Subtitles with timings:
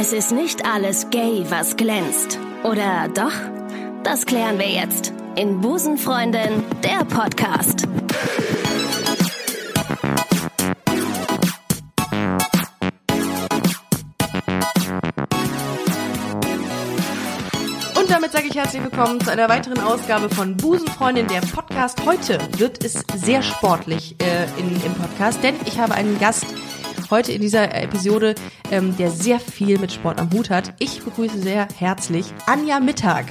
[0.00, 2.38] Es ist nicht alles gay, was glänzt.
[2.62, 3.32] Oder doch?
[4.04, 7.84] Das klären wir jetzt in Busenfreundin, der Podcast.
[17.96, 22.06] Und damit sage ich herzlich willkommen zu einer weiteren Ausgabe von Busenfreundin, der Podcast.
[22.06, 26.46] Heute wird es sehr sportlich äh, in, im Podcast, denn ich habe einen Gast
[27.10, 28.34] heute in dieser Episode,
[28.70, 30.74] ähm, der sehr viel mit Sport am Hut hat.
[30.78, 33.26] Ich begrüße sehr herzlich Anja Mittag.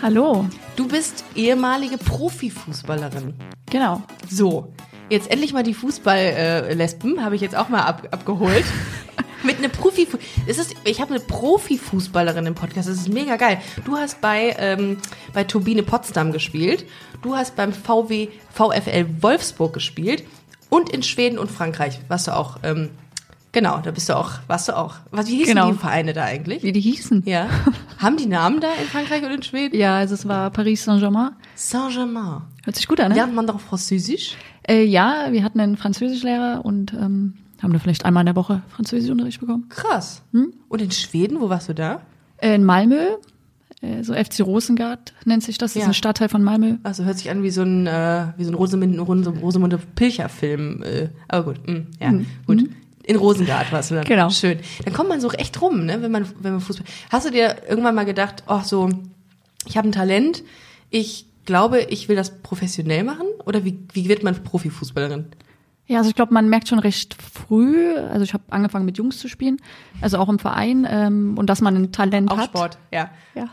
[0.00, 0.46] Hallo.
[0.74, 3.34] Du bist ehemalige Profifußballerin.
[3.70, 4.02] Genau.
[4.28, 4.72] So,
[5.10, 8.64] jetzt endlich mal die Fußball-Lesben, äh, habe ich jetzt auch mal ab, abgeholt.
[9.44, 10.06] Mit einer Profi,
[10.46, 12.88] es ist, ich habe eine Profifußballerin im Podcast.
[12.88, 13.60] Das ist mega geil.
[13.84, 14.98] Du hast bei ähm,
[15.32, 16.86] bei Turbine Potsdam gespielt.
[17.22, 20.22] Du hast beim VW VfL Wolfsburg gespielt
[20.68, 22.60] und in Schweden und Frankreich warst du auch.
[22.62, 22.90] Ähm,
[23.52, 24.32] genau, da bist du auch.
[24.46, 24.94] Warst du auch?
[25.10, 25.70] Was wie hießen Genau.
[25.72, 26.62] die Vereine da eigentlich?
[26.62, 27.22] Wie die hießen?
[27.26, 27.48] Ja,
[27.98, 29.76] haben die Namen da in Frankreich und in Schweden?
[29.76, 31.30] Ja, also es war Paris Saint-Germain.
[31.54, 32.42] Saint-Germain.
[32.64, 33.14] Hört sich gut an, ne?
[33.16, 34.36] Lernt man doch Französisch?
[34.68, 38.62] Äh, ja, wir hatten einen Französischlehrer und ähm, haben da vielleicht einmal in der Woche
[38.68, 39.66] Französischunterricht bekommen.
[39.68, 40.22] Krass.
[40.68, 42.00] Und in Schweden, wo warst du da?
[42.38, 42.96] Äh, in Malmö,
[43.80, 45.72] äh, so FC Rosengard nennt sich das.
[45.72, 45.82] Das Ja.
[45.82, 46.76] ist ein Stadtteil von Malmö.
[46.84, 50.82] Also hört sich an wie so ein äh, wie so ein Rosamunde, Rosamunde Pilcher Film.
[50.84, 52.12] Äh, aber gut, mm, ja,
[52.46, 52.68] gut.
[53.04, 54.04] In Rosengart warst du dann.
[54.04, 54.30] Genau.
[54.30, 54.60] Schön.
[54.84, 56.86] Dann kommt man so echt rum, ne, wenn man wenn man Fußball.
[57.10, 58.90] Hast du dir irgendwann mal gedacht, ach so,
[59.66, 60.42] ich habe ein Talent,
[60.90, 65.26] ich glaube, ich will das professionell machen oder wie wie wird man Profifußballerin?
[65.86, 69.18] Ja, also ich glaube, man merkt schon recht früh, also ich habe angefangen mit Jungs
[69.18, 69.58] zu spielen,
[70.00, 72.46] also auch im Verein, ähm, und dass man ein Talent Auch hat.
[72.46, 73.10] Sport, ja.
[73.34, 73.48] Ja.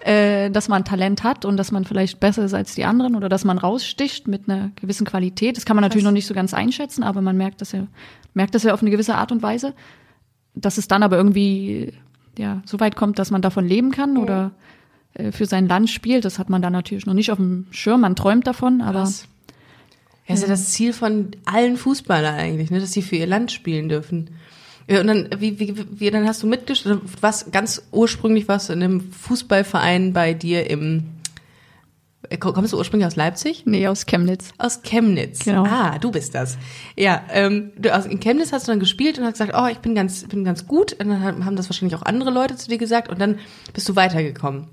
[0.00, 3.28] Äh, dass man Talent hat und dass man vielleicht besser ist als die anderen oder
[3.28, 5.56] dass man raussticht mit einer gewissen Qualität.
[5.56, 7.86] Das kann man natürlich noch nicht so ganz einschätzen, aber man merkt das ja,
[8.34, 9.74] merkt das ja auf eine gewisse Art und Weise.
[10.54, 11.92] Dass es dann aber irgendwie
[12.36, 14.52] ja so weit kommt, dass man davon leben kann oder
[15.14, 18.00] äh, für sein Land spielt, das hat man dann natürlich noch nicht auf dem Schirm.
[18.00, 19.28] Man träumt davon, aber Krass.
[20.26, 23.50] Ja, ist ja das Ziel von allen Fußballern eigentlich, ne, dass sie für ihr Land
[23.50, 24.30] spielen dürfen.
[24.88, 28.72] Ja, und dann, wie, wie, wie, dann hast du mitgespielt, was ganz ursprünglich warst du
[28.72, 31.04] in einem Fußballverein bei dir im,
[32.30, 33.64] äh, kommst du ursprünglich aus Leipzig?
[33.66, 34.52] nee, aus Chemnitz.
[34.56, 35.44] Aus Chemnitz.
[35.44, 35.64] Genau.
[35.64, 36.56] Ah, du bist das.
[36.96, 39.78] Ja, ähm, du, aus, in Chemnitz hast du dann gespielt und hast gesagt, oh, ich
[39.78, 40.94] bin ganz, bin ganz gut.
[40.94, 43.38] Und dann haben das wahrscheinlich auch andere Leute zu dir gesagt und dann
[43.74, 44.68] bist du weitergekommen.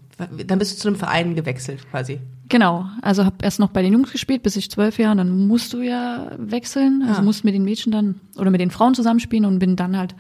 [0.46, 2.22] Dann bist du zu einem Verein gewechselt quasi.
[2.48, 5.74] Genau, also habe erst noch bei den Jungs gespielt, bis ich zwölf Jahre, dann musst
[5.74, 7.24] du ja wechseln, also Ah.
[7.24, 10.14] musst mit den Mädchen dann oder mit den Frauen zusammenspielen und bin dann halt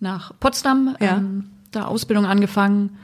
[0.00, 1.16] nach Potsdam, Ja.
[1.16, 2.98] ähm, da Ausbildung angefangen.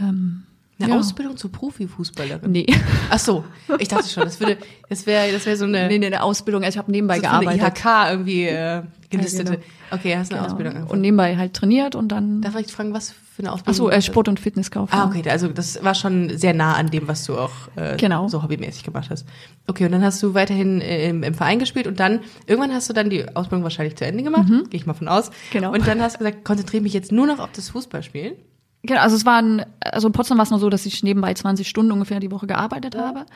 [0.00, 0.44] Ähm,
[0.80, 0.98] Eine ja.
[0.98, 2.50] Ausbildung zur Profifußballerin.
[2.52, 2.66] Nee.
[3.10, 3.44] Ach so,
[3.78, 4.56] ich dachte schon, das würde,
[4.88, 7.22] das wäre, das wäre so eine, nee, nee, eine Ausbildung, also ich habe nebenbei so
[7.24, 7.78] für eine gearbeitet.
[7.84, 9.52] IHK irgendwie äh, gelistete.
[9.52, 9.66] Ja, genau.
[9.90, 10.52] Okay, hast eine Genau.
[10.52, 11.00] Ausbildung Und angefangen.
[11.02, 13.74] nebenbei halt trainiert und dann, Darf ich fragen, was für eine ach Ausbildung?
[13.76, 14.02] so, du äh?
[14.02, 15.00] Sport- und Fitnesskaufmann.
[15.00, 18.28] Ah, okay, also das war schon sehr nah an dem, was du auch äh, Genau.
[18.28, 19.26] so hobbymäßig gemacht hast.
[19.66, 22.88] Okay, und dann hast du weiterhin äh, im, im Verein gespielt und dann, irgendwann hast
[22.88, 25.30] du dann die Ausbildung wahrscheinlich zu Ende gemacht, gehe ich mal von aus.
[25.30, 25.34] Mhm.
[25.52, 25.72] Genau.
[25.72, 28.34] Und dann hast du gesagt, konzentriere mich jetzt nur noch auf das Fußballspielen.
[28.82, 31.68] Genau, also es waren, also in Potsdam war es nur so, dass ich nebenbei 20
[31.68, 33.26] Stunden ungefähr die Woche gearbeitet habe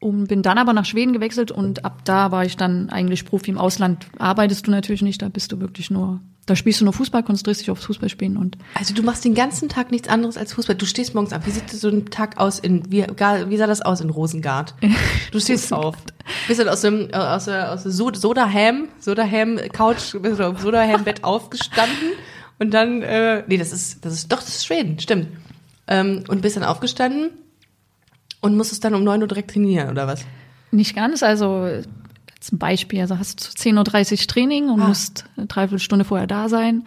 [0.00, 3.50] und bin dann aber nach Schweden gewechselt und ab da war ich dann eigentlich Profi
[3.50, 4.06] im Ausland.
[4.18, 7.60] Arbeitest du natürlich nicht, da bist du wirklich nur, da spielst du nur Fußball, konzentrierst
[7.60, 10.74] dich aufs Fußballspielen und Also du machst den ganzen Tag nichts anderes als Fußball.
[10.74, 11.46] Du stehst morgens auf.
[11.46, 14.74] Wie sieht so ein Tag aus in, wie, wie sah das aus in Rosengard?
[15.32, 15.96] Du stehst auf.
[16.48, 20.48] Bist dann aus dem, äh, aus der, aus der Sod- Sodaham, Sodaham Couch, bist du
[20.48, 22.12] auf Sodaham Bett aufgestanden
[22.58, 25.28] und dann, äh, nee, das ist, das ist, doch, das ist Schweden, stimmt.
[25.86, 27.30] Ähm, und bist dann aufgestanden
[28.40, 30.24] und musstest dann um 9 Uhr direkt trainieren, oder was?
[30.72, 34.88] nicht ganz, also ein Beispiel, also hast du 10.30 Uhr Training und Ah.
[34.88, 36.84] musst eine Dreiviertelstunde vorher da sein.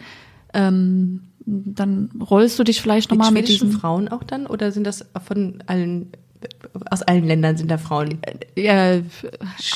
[0.54, 4.46] Ähm, dann rollst du dich vielleicht nochmal mit diesem Frauen auch dann?
[4.46, 6.10] Oder sind das von allen,
[6.90, 8.18] aus allen Ländern sind da Frauen?
[8.56, 9.00] ja,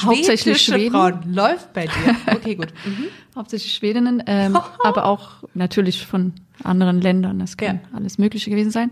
[0.02, 0.92] hauptsächlich Schwedische Schweden.
[0.92, 1.34] Frauen.
[1.34, 2.16] Läuft bei dir.
[2.34, 2.68] Okay, gut.
[2.86, 3.04] Mhm.
[3.36, 6.32] Hauptsächlich Schwedinnen, ähm, aber auch natürlich von
[6.64, 7.38] anderen Ländern.
[7.38, 7.96] Das kann Ja.
[7.96, 8.90] alles Mögliche gewesen sein.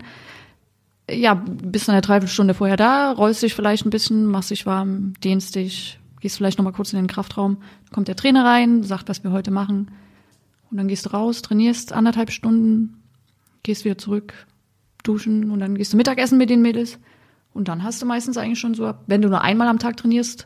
[1.09, 5.55] Ja, bist eine Dreiviertelstunde vorher da, rollst dich vielleicht ein bisschen, machst dich warm, dehnst
[5.55, 7.57] dich, gehst vielleicht noch mal kurz in den Kraftraum.
[7.85, 9.91] Dann kommt der Trainer rein, sagt, was wir heute machen.
[10.69, 13.01] Und dann gehst du raus, trainierst anderthalb Stunden,
[13.63, 14.33] gehst wieder zurück,
[15.03, 16.99] duschen und dann gehst du Mittagessen mit den Mädels.
[17.53, 19.95] Und dann hast du meistens eigentlich schon so, ab, wenn du nur einmal am Tag
[19.97, 20.45] trainierst,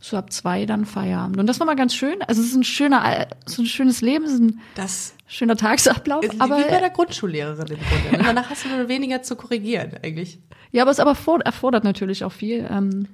[0.00, 1.38] so ab zwei dann Feierabend.
[1.38, 2.22] Und das war mal ganz schön.
[2.22, 4.26] Also es ist ein schöner, so ein schönes Leben,
[4.74, 6.24] Das schöner Tagesablauf.
[6.24, 8.18] ist aber wie bei der Grundschullehrerin im Grunde.
[8.18, 8.24] ne?
[8.24, 10.38] Danach hast du nur weniger zu korrigieren, eigentlich.
[10.72, 12.66] ja, aber es aber for- erfordert natürlich auch viel.
[12.70, 13.06] Ähm,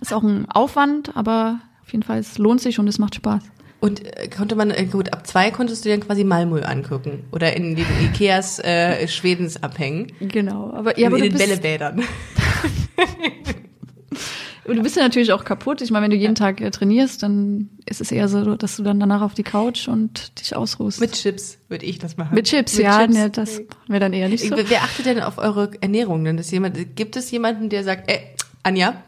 [0.00, 3.42] ist auch ein Aufwand, aber auf jeden Fall es lohnt sich und es macht Spaß.
[3.80, 7.24] Und äh, konnte man, äh, gut, ab zwei konntest du dann quasi Malmö angucken.
[7.32, 10.10] Oder in den Ikeas äh, Schwedens abhängen.
[10.20, 12.02] Genau, aber ja, aber in du den Bällebädern.
[14.66, 15.80] du bist ja natürlich auch kaputt.
[15.80, 18.82] Ich meine, wenn du jeden Tag äh, trainierst, dann ist es eher so, dass du
[18.82, 21.00] dann danach auf die Couch und dich ausruhst.
[21.00, 22.34] Mit Chips würde ich das machen.
[22.34, 23.14] Mit Chips, Mit ja, Chips.
[23.14, 24.56] Ne, das wäre dann eher nicht so.
[24.56, 26.24] Wer achtet denn auf eure Ernährung?
[26.24, 28.20] Denn das jemand, gibt es jemanden, der sagt, ey,
[28.62, 29.02] Anja,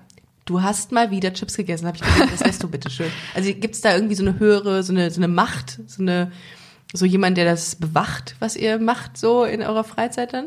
[0.45, 3.11] du hast mal wieder Chips gegessen, habe ich gesehen, das lässt du bitte schön.
[3.35, 6.33] Also gibt es da irgendwie so eine höhere, so eine, so eine Macht, so eine,
[6.93, 10.47] so jemand, der das bewacht, was ihr macht, so in eurer Freizeit dann?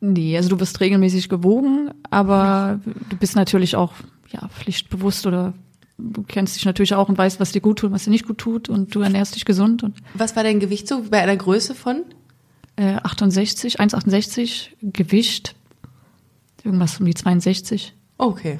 [0.00, 2.80] Nee, also du wirst regelmäßig gewogen, aber
[3.10, 3.92] du bist natürlich auch
[4.30, 5.54] ja, pflichtbewusst oder
[5.98, 8.26] du kennst dich natürlich auch und weißt, was dir gut tut und was dir nicht
[8.26, 11.36] gut tut und du ernährst dich gesund und Was war dein Gewicht so bei einer
[11.36, 12.04] Größe von?
[12.76, 15.56] äh, 68, 1,68 Gewicht,
[16.62, 17.94] irgendwas um die 62.
[18.18, 18.58] Okay.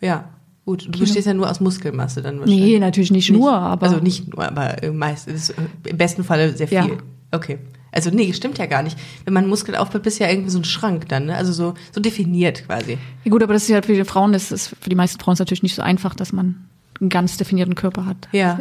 [0.00, 0.30] Ja,
[0.64, 0.86] gut.
[0.86, 1.00] Du Kilo.
[1.04, 2.64] bestehst ja nur aus Muskelmasse dann wahrscheinlich.
[2.64, 5.54] Nee, natürlich nicht, nur, aber Also nicht nur, aber äh, meist, ist, äh,
[5.84, 6.76] im besten Falle sehr viel.
[6.78, 6.88] Ja.
[7.32, 7.58] Okay.
[7.94, 8.98] Also nee, stimmt ja gar nicht.
[9.24, 11.36] Wenn man Muskeln aufbaut, bist du ja irgendwie so ein Schrank dann, ne?
[11.36, 12.98] Also so, so definiert quasi.
[13.24, 15.36] ja, gut, aber das ist halt für die Frauen, das ist für die meisten Frauen
[15.38, 16.66] natürlich nicht so einfach, dass man
[17.00, 18.28] einen ganz definierten Körper hat.
[18.32, 18.58] Ja.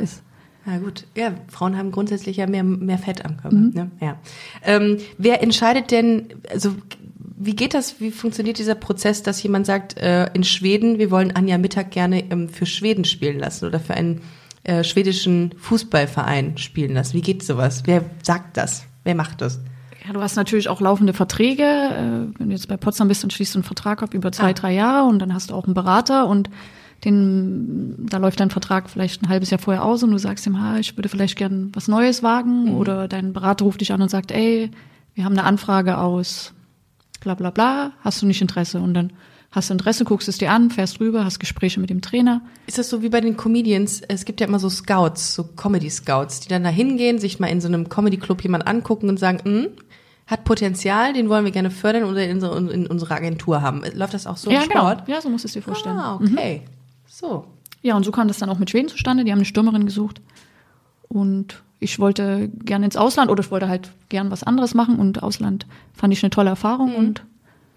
[0.65, 3.55] Na gut, ja, Frauen haben grundsätzlich ja mehr, mehr Fett am Körper.
[3.55, 3.71] Mhm.
[3.73, 3.91] Ne?
[3.99, 4.17] Ja.
[4.63, 6.73] Ähm, wer entscheidet denn, also
[7.35, 11.35] wie geht das, wie funktioniert dieser Prozess, dass jemand sagt, äh, in Schweden, wir wollen
[11.35, 14.21] Anja Mittag gerne ähm, für Schweden spielen lassen oder für einen
[14.63, 17.15] äh, schwedischen Fußballverein spielen lassen?
[17.15, 17.83] Wie geht sowas?
[17.85, 18.85] Wer sagt das?
[19.03, 19.59] Wer macht das?
[20.05, 21.63] Ja, du hast natürlich auch laufende Verträge.
[21.63, 24.49] Äh, wenn du jetzt bei Potsdam bist, dann schließt du einen Vertrag ab über zwei,
[24.49, 24.53] Ah.
[24.53, 26.49] drei Jahre und dann hast du auch einen Berater und
[27.05, 30.59] den, da läuft dein Vertrag vielleicht ein halbes Jahr vorher aus und du sagst ihm,
[30.61, 32.75] ha, ich würde vielleicht gern was Neues wagen Mhm.
[32.75, 34.71] oder dein Berater ruft dich an und sagt, ey,
[35.13, 36.53] wir haben eine Anfrage aus
[37.19, 38.79] bla bla bla, hast du nicht Interesse?
[38.81, 39.11] Und dann
[39.53, 42.41] hast Interesse, guckst es dir an, fährst rüber, hast Gespräche mit dem Trainer.
[42.67, 44.01] Ist das so wie bei den Comedians?
[44.07, 47.61] Es gibt ja immer so Scouts, so Comedy-Scouts, die dann da hingehen, sich mal in
[47.61, 49.67] so einem Comedy-Club jemand angucken und sagen, hm,
[50.25, 53.83] hat Potenzial, den wollen wir gerne fördern oder in, so, in unserer Agentur haben.
[53.93, 55.05] Läuft das auch so im Sport?
[55.05, 55.15] genau.
[55.15, 55.97] Ja, so musst du es dir vorstellen.
[55.97, 56.61] Ah, okay.
[57.07, 57.45] So.
[57.83, 59.23] Ja, und so kam das dann auch mit Schweden zustande.
[59.25, 60.21] Die haben eine Stürmerin gesucht.
[61.09, 64.97] Und ich wollte gerne ins Ausland oder ich wollte halt gern was anderes machen.
[64.97, 66.95] Und Ausland fand ich eine tolle Erfahrung Mhm.
[66.95, 67.25] und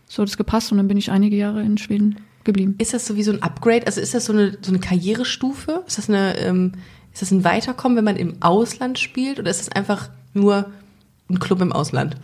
[0.08, 0.72] so hat es gepasst.
[0.72, 2.74] Und dann bin ich einige Jahre in Schweden geblieben.
[2.78, 3.86] Ist das so wie so ein Upgrade?
[3.86, 5.82] Also ist das so eine, so eine Karrierestufe?
[5.86, 6.72] Ist das eine, ähm,
[7.12, 9.38] ist das ein Weiterkommen, wenn man im Ausland spielt?
[9.38, 10.70] Oder ist das einfach nur
[11.28, 12.16] ein Club im Ausland?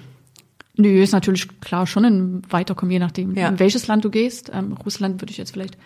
[0.76, 3.48] Nö, ist natürlich klar schon ein Weiterkommen, je nachdem, Ja.
[3.48, 4.50] in welches Land du gehst.
[4.54, 5.76] Ähm, Russland würde ich jetzt vielleicht,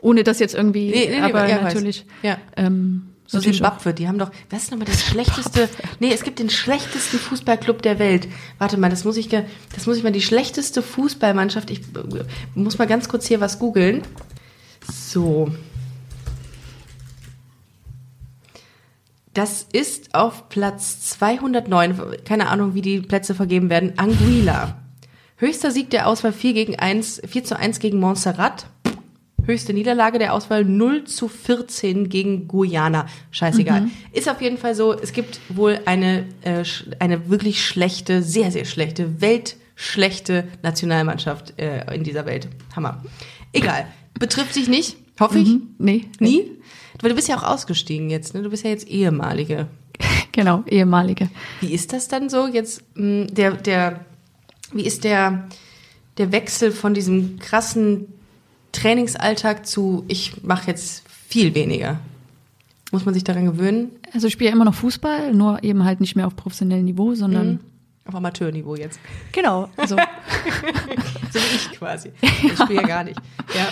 [0.00, 2.04] ohne das jetzt irgendwie, Nee, nee, nee, aber ja, natürlich.
[2.22, 2.38] Ja.
[2.56, 5.68] Ähm, So Zimbabwe, die haben doch, das ist nochmal das schlechteste,
[6.00, 8.26] nee, es gibt den schlechtesten Fußballclub der Welt.
[8.56, 12.78] Warte mal, das muss ich, das muss ich mal, die schlechteste Fußballmannschaft, ich äh, muss
[12.78, 14.00] mal ganz kurz hier was googeln.
[14.90, 15.52] So.
[19.34, 24.78] Das ist auf Platz 209, keine Ahnung, wie die Plätze vergeben werden, Anguilla.
[25.36, 28.70] Höchster Sieg der Auswahl 4 gegen 1, 4 zu 1 gegen Montserrat.
[29.48, 33.06] Höchste Niederlage der Auswahl 0 zu 14 gegen Guyana.
[33.30, 33.88] Scheißegal.
[34.12, 36.62] Ist auf jeden Fall so, es gibt wohl eine, äh,
[36.98, 42.46] eine wirklich schlechte, sehr, sehr schlechte, weltschlechte Nationalmannschaft äh, in dieser Welt.
[42.76, 43.02] Hammer.
[43.54, 43.86] Egal.
[44.18, 45.48] Betrifft sich nicht, hoffe ich.
[45.48, 45.68] Mhm.
[45.78, 46.50] Nee, Nie?
[47.00, 48.42] Weil du bist ja auch ausgestiegen jetzt, ne?
[48.42, 49.66] Du bist ja jetzt ehemalige.
[50.32, 51.30] Genau, ehemalige.
[51.60, 52.82] Wie ist das dann so jetzt?
[52.94, 54.04] mh, Der, der,
[54.72, 55.48] wie ist der,
[56.18, 58.06] der Wechsel von diesem krassen
[58.78, 62.00] Trainingsalltag zu, ich mache jetzt viel weniger?
[62.90, 63.90] Muss man sich daran gewöhnen?
[64.14, 67.14] Also ich spiele ja immer noch Fußball, nur eben halt nicht mehr auf professionellem Niveau,
[67.14, 67.60] sondern
[68.06, 68.98] Auf Amateurniveau jetzt.
[69.32, 69.96] genau, also
[71.32, 72.12] So wie ich quasi.
[72.22, 73.20] Ich spiele ja gar nicht.
[73.54, 73.68] Ja.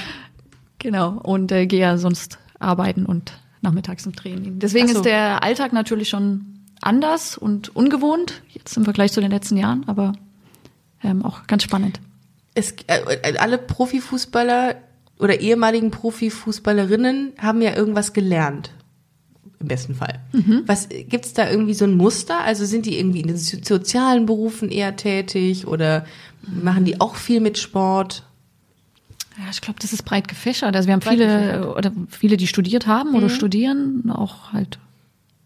[0.78, 4.58] genau und äh, gehe ja sonst arbeiten und nachmittags im Training.
[4.58, 4.94] Deswegen so.
[4.94, 9.84] ist der Alltag natürlich schon anders und ungewohnt jetzt im Vergleich zu den letzten Jahren,
[9.86, 10.12] aber
[11.02, 12.00] ähm, auch ganz spannend.
[12.54, 14.76] Es, äh, alle Profifußballer
[15.18, 18.70] oder ehemaligen Profifußballerinnen haben ja irgendwas gelernt.
[19.58, 20.20] Im besten Fall.
[20.66, 22.40] Was gibt's da irgendwie so ein Muster?
[22.40, 26.04] Also sind die irgendwie in den so- sozialen Berufen eher tätig oder
[26.42, 28.22] machen die auch viel mit Sport?
[29.38, 30.76] Ja, ich glaube, das ist breit gefächert.
[30.76, 31.76] Also wir haben Breit viele gefächert.
[31.76, 34.78] oder viele, die studiert haben oder studieren, auch halt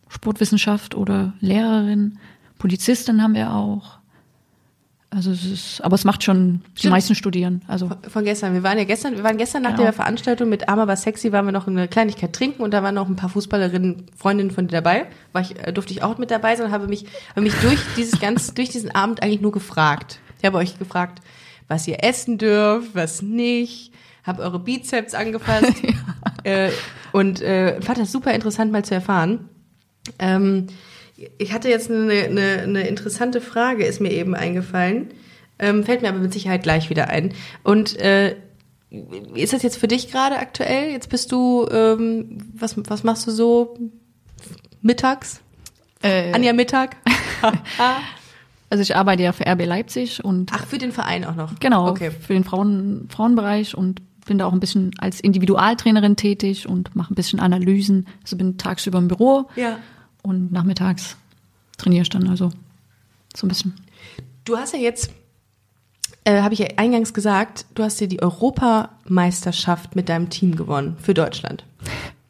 [0.09, 2.19] Sportwissenschaft oder Lehrerin,
[2.59, 4.00] Polizistin haben wir auch.
[5.13, 6.93] Also es ist, aber es macht schon die Stimmt.
[6.93, 7.63] meisten studieren.
[7.67, 8.55] Also Von gestern.
[8.55, 9.83] Wir waren ja gestern, wir waren gestern nach Genau.
[9.83, 12.95] der Veranstaltung mit Arm aber sexy, waren wir noch eine Kleinigkeit trinken und da waren
[12.95, 15.07] noch ein paar Fußballerinnen, Freundinnen von dir dabei.
[15.33, 17.81] War ich, äh, durfte ich auch mit dabei sein und habe mich, habe mich durch
[17.97, 20.21] dieses ganz, durch diesen Abend eigentlich nur gefragt.
[20.39, 21.21] Ich habe euch gefragt,
[21.67, 25.73] was ihr essen dürft, was nicht, habe eure Bizeps angefasst
[26.45, 26.71] äh,
[27.11, 29.49] und äh, fand das super interessant mal zu erfahren.
[30.21, 30.69] Ähm,
[31.39, 35.09] ich hatte jetzt eine, eine, eine interessante Frage, ist mir eben eingefallen.
[35.59, 37.35] Ähm, fällt mir aber mit Sicherheit gleich wieder ein.
[37.63, 38.37] Und äh,
[39.35, 40.91] ist das jetzt für dich gerade aktuell?
[40.91, 43.77] Jetzt bist du, ähm, was, was machst du so
[44.83, 45.41] mittags?
[46.03, 46.97] Äh, Anja Mittag?
[48.73, 51.59] Also ich arbeite ja für RB Leipzig und Ach, für den Verein auch noch.
[51.59, 52.13] genau Okay.
[52.13, 57.13] für den Frauen, Frauenbereich und bin da auch ein bisschen als Individualtrainerin tätig und mache
[57.13, 58.07] ein bisschen Analysen.
[58.23, 59.79] Also bin tagsüber im Büro Ja.
[60.23, 61.17] Und nachmittags
[61.79, 62.51] trainiere ich dann also
[63.37, 63.75] so ein bisschen.
[64.45, 65.11] Du hast ja jetzt,
[66.25, 70.97] äh, habe ich ja eingangs gesagt, du hast ja die Europameisterschaft mit deinem Team gewonnen
[71.01, 71.65] für Deutschland.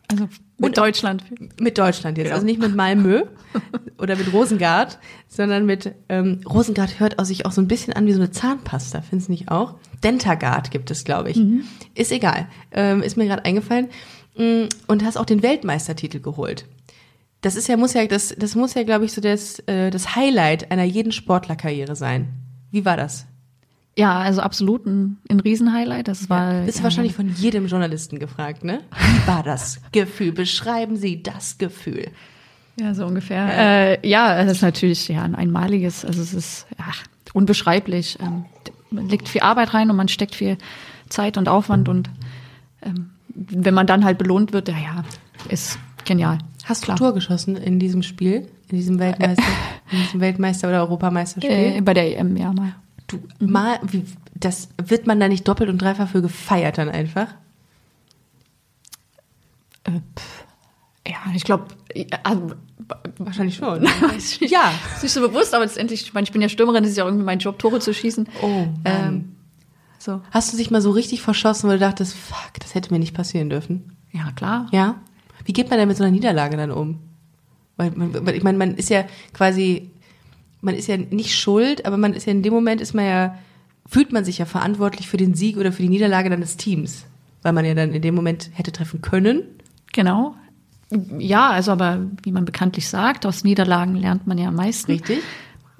[0.09, 0.25] Also
[0.59, 1.25] mit Und- Deutschland.
[1.61, 2.35] Mit Deutschland jetzt, Genau.
[2.35, 3.23] also nicht mit Malmö
[3.99, 8.07] oder mit Rosengard, sondern mit ähm, Rosengard hört aus sich auch so ein bisschen an
[8.07, 9.75] wie so eine Zahnpasta, findest du nicht auch?
[10.03, 11.41] Dentagard gibt es, glaube ich.
[11.95, 13.89] Ist egal, ähm, ist mir gerade eingefallen.
[14.37, 16.65] Mm, Und hast auch den Weltmeistertitel geholt.
[17.43, 20.15] Das ist ja muss ja das das muss ja glaube ich so das äh, das
[20.15, 22.29] Highlight einer jeden Sportlerkarriere sein.
[22.71, 23.27] Wie war das?
[23.97, 26.09] Ja, also absolut ein, ein Riesenhighlight.
[26.09, 28.81] Das war Bist du ja, wahrscheinlich von jedem Journalisten gefragt, ne?
[28.91, 30.33] Wie war das Gefühl?
[30.33, 32.07] Beschreiben Sie das Gefühl.
[32.81, 33.47] Ja, so ungefähr.
[33.47, 36.87] Ja, äh, ja es ist natürlich ja ein einmaliges, also es ist ja,
[37.35, 38.19] unbeschreiblich.
[38.21, 38.45] Ähm,
[38.91, 40.57] man legt viel Arbeit rein und man steckt viel
[41.09, 42.09] Zeit und Aufwand und
[42.83, 45.05] ähm, wenn man dann halt belohnt wird, ja, ja,
[45.49, 45.79] ist
[46.11, 46.39] genial.
[46.65, 46.99] Hast du Klar.
[46.99, 49.45] Tor geschossen in diesem Spiel, in diesem Weltmeister,
[49.93, 51.77] in diesem Weltmeister oder Europameisterspiel?
[51.77, 52.75] Äh, bei der EM, ja mal.
[53.07, 57.29] du mal, wie, das wird man da nicht doppelt und dreifach für gefeiert dann einfach?
[59.85, 60.01] Äh,
[61.07, 61.67] ja, ich glaube,
[62.25, 62.55] also,
[63.19, 63.85] Wahrscheinlich schon.
[64.41, 64.73] Ja.
[64.97, 67.05] Ist nicht so bewusst, aber letztendlich, ich meine, ich bin ja Stürmerin, das ist ja
[67.05, 68.29] irgendwie mein Job, Tore zu schießen.
[68.43, 68.67] Oh.
[68.85, 69.37] Ähm,
[69.99, 70.23] so.
[70.33, 73.15] Hast du dich mal so richtig verschossen, weil du dachtest, fuck, das hätte mir nicht
[73.15, 73.97] passieren dürfen?
[74.11, 74.67] Ja, klar.
[74.73, 74.97] Ja?
[75.45, 76.99] Wie geht man denn mit so einer Niederlage dann um?
[77.77, 79.91] Weil, man, ich meine, man ist ja quasi,
[80.61, 83.39] man ist ja nicht schuld, aber man ist ja in dem Moment ist man ja,
[83.87, 87.07] fühlt man sich ja verantwortlich für den Sieg oder für die Niederlage dann des Teams.
[87.43, 89.43] Weil man ja dann in dem Moment hätte treffen können.
[89.93, 90.35] Genau.
[91.19, 94.93] Ja, also aber wie man bekanntlich sagt, aus Niederlagen lernt man ja am meisten.
[94.93, 95.21] Richtig?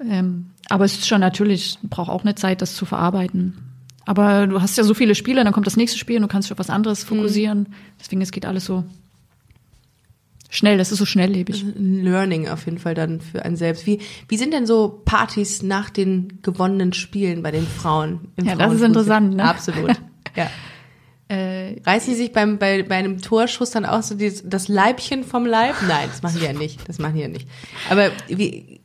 [0.03, 3.57] Ähm, aber es ist schon natürlich, braucht auch eine Zeit, das zu verarbeiten.
[4.05, 6.47] Aber du hast ja so viele Spiele, dann kommt das nächste Spiel und du kannst
[6.47, 7.67] dich auf was anderes fokussieren.
[7.99, 8.83] Deswegen, es geht alles so
[10.51, 11.65] schnell, das ist so schnelllebig.
[11.75, 13.87] Learning auf jeden Fall dann für einen selbst.
[13.87, 18.27] Wie, wie sind denn so Partys nach den gewonnenen Spielen bei den Frauen?
[18.35, 19.43] Im Ja, das ist interessant, ne?
[19.43, 19.91] Absolut.
[20.33, 20.49] Ja.
[21.27, 25.25] Äh, Reißen die sich beim, bei, bei einem Torschuss dann auch so dieses, das Leibchen
[25.25, 25.75] vom Leib?
[25.85, 26.87] Nein, das machen die ja nicht.
[26.87, 27.49] Das machen die ja nicht.
[27.89, 28.79] Aber wie,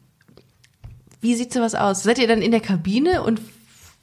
[1.20, 2.02] wie sieht sowas aus?
[2.02, 3.40] Seid ihr dann in der Kabine und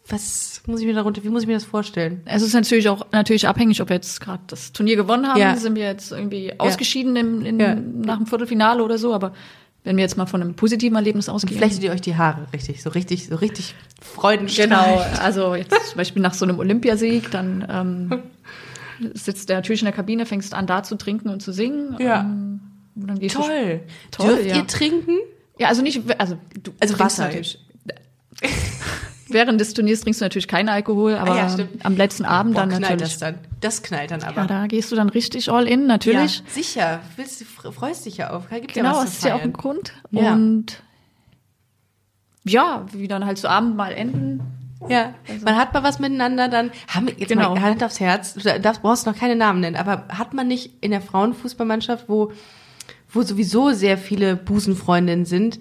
[0.09, 2.21] was muss ich mir darunter, wie muss ich mir das vorstellen?
[2.25, 5.55] es ist natürlich auch natürlich abhängig, ob wir jetzt gerade das Turnier gewonnen haben, Ja.
[5.55, 7.75] sind wir jetzt irgendwie ausgeschieden im, in, Ja.
[7.75, 9.13] nach dem Viertelfinale oder so.
[9.13, 9.33] Aber
[9.83, 11.57] wenn wir jetzt mal von einem positiven Erlebnis ausgehen.
[11.57, 14.67] Flechtet ihr euch die Haare richtig, so richtig, so richtig Freudenstrahl.
[14.67, 18.23] Genau, also jetzt zum Beispiel nach so einem Olympiasieg, dann ähm,
[19.13, 21.97] sitzt der natürlich in der Kabine, fängst an da zu trinken und zu singen.
[21.99, 22.21] Ja.
[22.21, 22.61] Ähm,
[23.29, 23.81] Toll.
[24.11, 24.55] Toll, Dürft ja.
[24.57, 25.17] ihr trinken?
[25.57, 27.59] Ja, also nicht, also du Also Wasser natürlich.
[29.33, 31.85] Während des Turniers trinkst du natürlich keinen Alkohol, aber Ah ja, stimmt.
[31.85, 33.09] am letzten Abend Boah, dann knallt natürlich.
[33.13, 33.39] das dann.
[33.59, 34.41] Das knallt dann aber.
[34.41, 36.37] Ja, da gehst du dann richtig all in, natürlich.
[36.39, 36.99] Ja, sicher.
[37.17, 38.49] Willst, du freust dich ja auf.
[38.49, 39.93] Gibt Genau, ja was ist ja auch ein Grund.
[40.11, 40.33] Ja.
[40.33, 40.81] Und
[42.45, 44.41] ja, wie dann halt so Abend mal enden.
[44.89, 45.13] Ja,
[45.45, 46.71] man hat mal was miteinander dann.
[46.93, 47.55] Haben, jetzt Genau.
[47.55, 50.71] mal Hand aufs Herz, du darfst, brauchst noch keine Namen nennen, aber hat man nicht
[50.81, 52.33] in der Frauenfußballmannschaft, wo,
[53.09, 55.59] wo sowieso sehr viele Busenfreundinnen sind,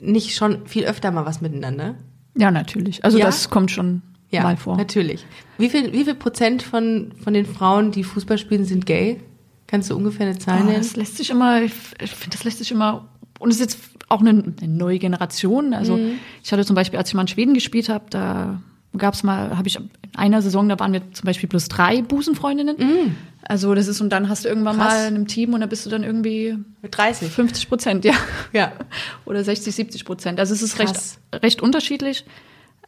[0.00, 1.96] nicht schon viel öfter mal was miteinander?
[2.36, 3.04] Ja, natürlich.
[3.04, 3.26] Also Ja?
[3.26, 4.76] das kommt schon Ja, mal vor.
[4.76, 5.24] natürlich.
[5.58, 9.20] Wie viel, wie viel Prozent von, von den Frauen, die Fußball spielen, sind gay?
[9.66, 10.78] Kannst du ungefähr eine Zahl Oh, nennen?
[10.78, 13.78] das lässt sich immer, ich finde, das lässt sich immer, und es ist jetzt
[14.08, 15.74] auch eine, eine neue Generation.
[15.74, 16.18] Also Mhm.
[16.44, 18.60] ich hatte zum Beispiel, als ich mal in Schweden gespielt habe, da
[18.96, 22.02] gab es mal, habe ich in einer Saison, da waren wir zum Beispiel plus drei
[22.02, 23.16] Busenfreundinnen.
[23.42, 24.76] Also das ist, und dann hast du irgendwann.
[24.76, 24.94] Krass.
[24.94, 27.30] mal in einem Team und da bist du dann irgendwie Mit 30.
[27.30, 28.14] 50 Prozent, ja.
[28.52, 28.72] Ja.
[29.24, 30.40] Oder 60, 70 Prozent.
[30.40, 31.18] Also es ist recht, Krass.
[31.32, 32.24] recht unterschiedlich,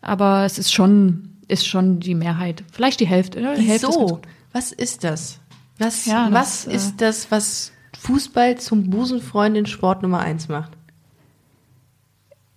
[0.01, 2.65] aber es ist schon, ist schon die Mehrheit.
[2.73, 3.41] Vielleicht die Hälfte.
[3.41, 4.15] Ja, die Hälfte ist.
[4.53, 5.39] Was ist das?
[5.79, 10.73] Was, Ja, was das, äh, ist das, was Fußball zum Busenfreundin Sport Nummer eins macht?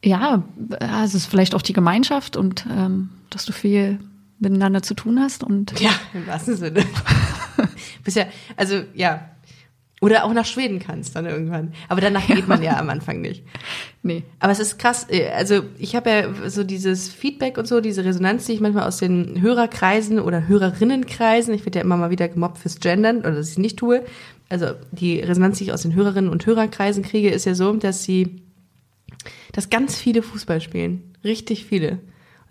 [0.04, 0.44] Ja,
[0.80, 4.00] also es ist vielleicht auch die Gemeinschaft und ähm, dass du viel
[4.40, 6.84] miteinander zu tun hast und Ja, im wahrsten Sinne.
[8.04, 9.28] Bist ja, also ja.
[10.04, 11.74] Oder auch nach Schweden kannst dann irgendwann.
[11.88, 13.44] Aber danach geht man ja am Anfang nicht.
[14.02, 14.24] nee.
[14.40, 18.04] Aber es ist krass, äh, also ich habe ja so dieses Feedback und so, diese
[18.04, 22.28] Resonanz, die ich manchmal aus den Hörerkreisen oder Hörerinnenkreisen, ich werde ja immer mal wieder
[22.28, 24.04] gemobbt fürs Gendern oder dass ich es nicht tue,
[24.50, 28.04] also die Resonanz, die ich aus den Hörerinnen und Hörerkreisen kriege, ist ja so, dass
[28.04, 28.42] sie,
[29.54, 31.16] dass ganz viele Fußball spielen.
[31.24, 32.00] Richtig viele.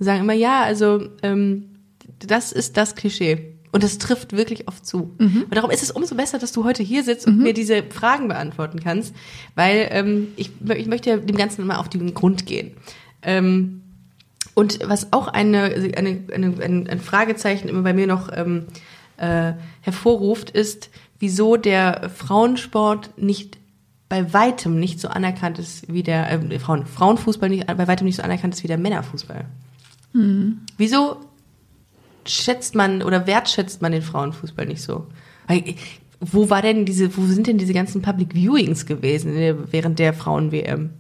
[0.01, 1.77] Und sagen immer, ja, also ähm,
[2.19, 3.55] das ist das Klischee.
[3.73, 5.15] Und das trifft wirklich oft zu.
[5.45, 8.27] Und darum ist es umso besser, dass du heute hier sitzt und mir diese Fragen
[8.27, 9.15] beantworten kannst,
[9.55, 12.73] weil ähm, ich, ich möchte ja dem Ganzen mal auf den Grund gehen.
[13.23, 13.83] Ähm,
[14.55, 15.63] und was auch eine,
[15.97, 18.67] eine, eine, ein, ein Fragezeichen immer bei mir noch ähm,
[19.19, 19.53] äh,
[19.83, 20.91] hervorruft, ist,
[21.21, 23.59] wieso der Frauensport nicht
[24.09, 28.17] bei weitem nicht so anerkannt ist wie der äh, Frauen, Frauenfußball nicht, bei weitem nicht
[28.17, 29.45] so anerkannt ist wie der Männerfußball.
[30.13, 31.21] Wieso
[32.27, 35.07] schätzt man oder wertschätzt man den Frauenfußball nicht so?
[36.21, 40.13] Wo war denn diese, wo sind denn diese ganzen Public Viewings gewesen der- während der
[40.13, 40.91] Frauen-WM?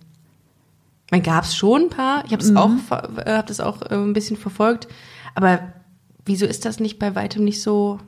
[1.10, 2.24] Man gab es schon ein paar.
[2.24, 4.86] Ich habe es auch, ver- äh, hab das auch äh, ein bisschen verfolgt.
[5.34, 5.60] Aber
[6.24, 7.98] wieso ist das nicht bei weitem nicht so?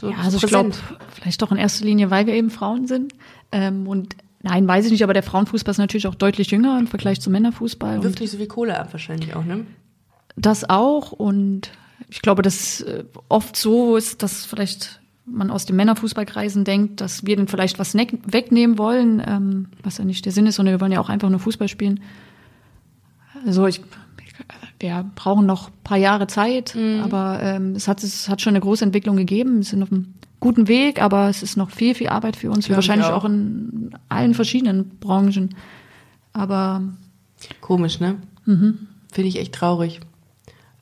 [0.00, 0.84] so Ja, also ich glaube, präsent?
[1.14, 3.12] vielleicht doch in erster Linie, weil wir eben Frauen sind.
[3.52, 6.88] Ähm, und nein, weiß ich nicht, aber der Frauenfußball ist natürlich auch deutlich jünger im
[6.88, 8.02] Vergleich zum Männerfußball.
[8.02, 9.64] wirft nicht so viel Kohle ab wahrscheinlich auch, ne?
[10.36, 11.12] Das auch.
[11.12, 11.70] Und
[12.08, 17.24] ich glaube, dass äh, oft so ist, dass vielleicht man aus den Männerfußballkreisen denkt, dass
[17.26, 20.80] wir dann vielleicht was wegnehmen wollen, ähm, was ja nicht der Sinn ist, sondern wir
[20.80, 22.00] wollen ja auch einfach nur Fußball spielen.
[23.46, 23.80] Also ich,
[24.80, 28.60] wir brauchen noch ein paar Jahre Zeit, aber ähm, es, hat, es hat schon eine
[28.60, 29.58] große Entwicklung gegeben.
[29.58, 32.68] Wir sind auf einem guten Weg, aber es ist noch viel, viel Arbeit für uns,
[32.68, 33.22] ich wahrscheinlich auch.
[33.22, 35.54] auch in allen verschiedenen Branchen.
[36.32, 36.82] Aber
[37.60, 38.16] Komisch, ne?
[39.12, 40.00] Finde ich echt traurig.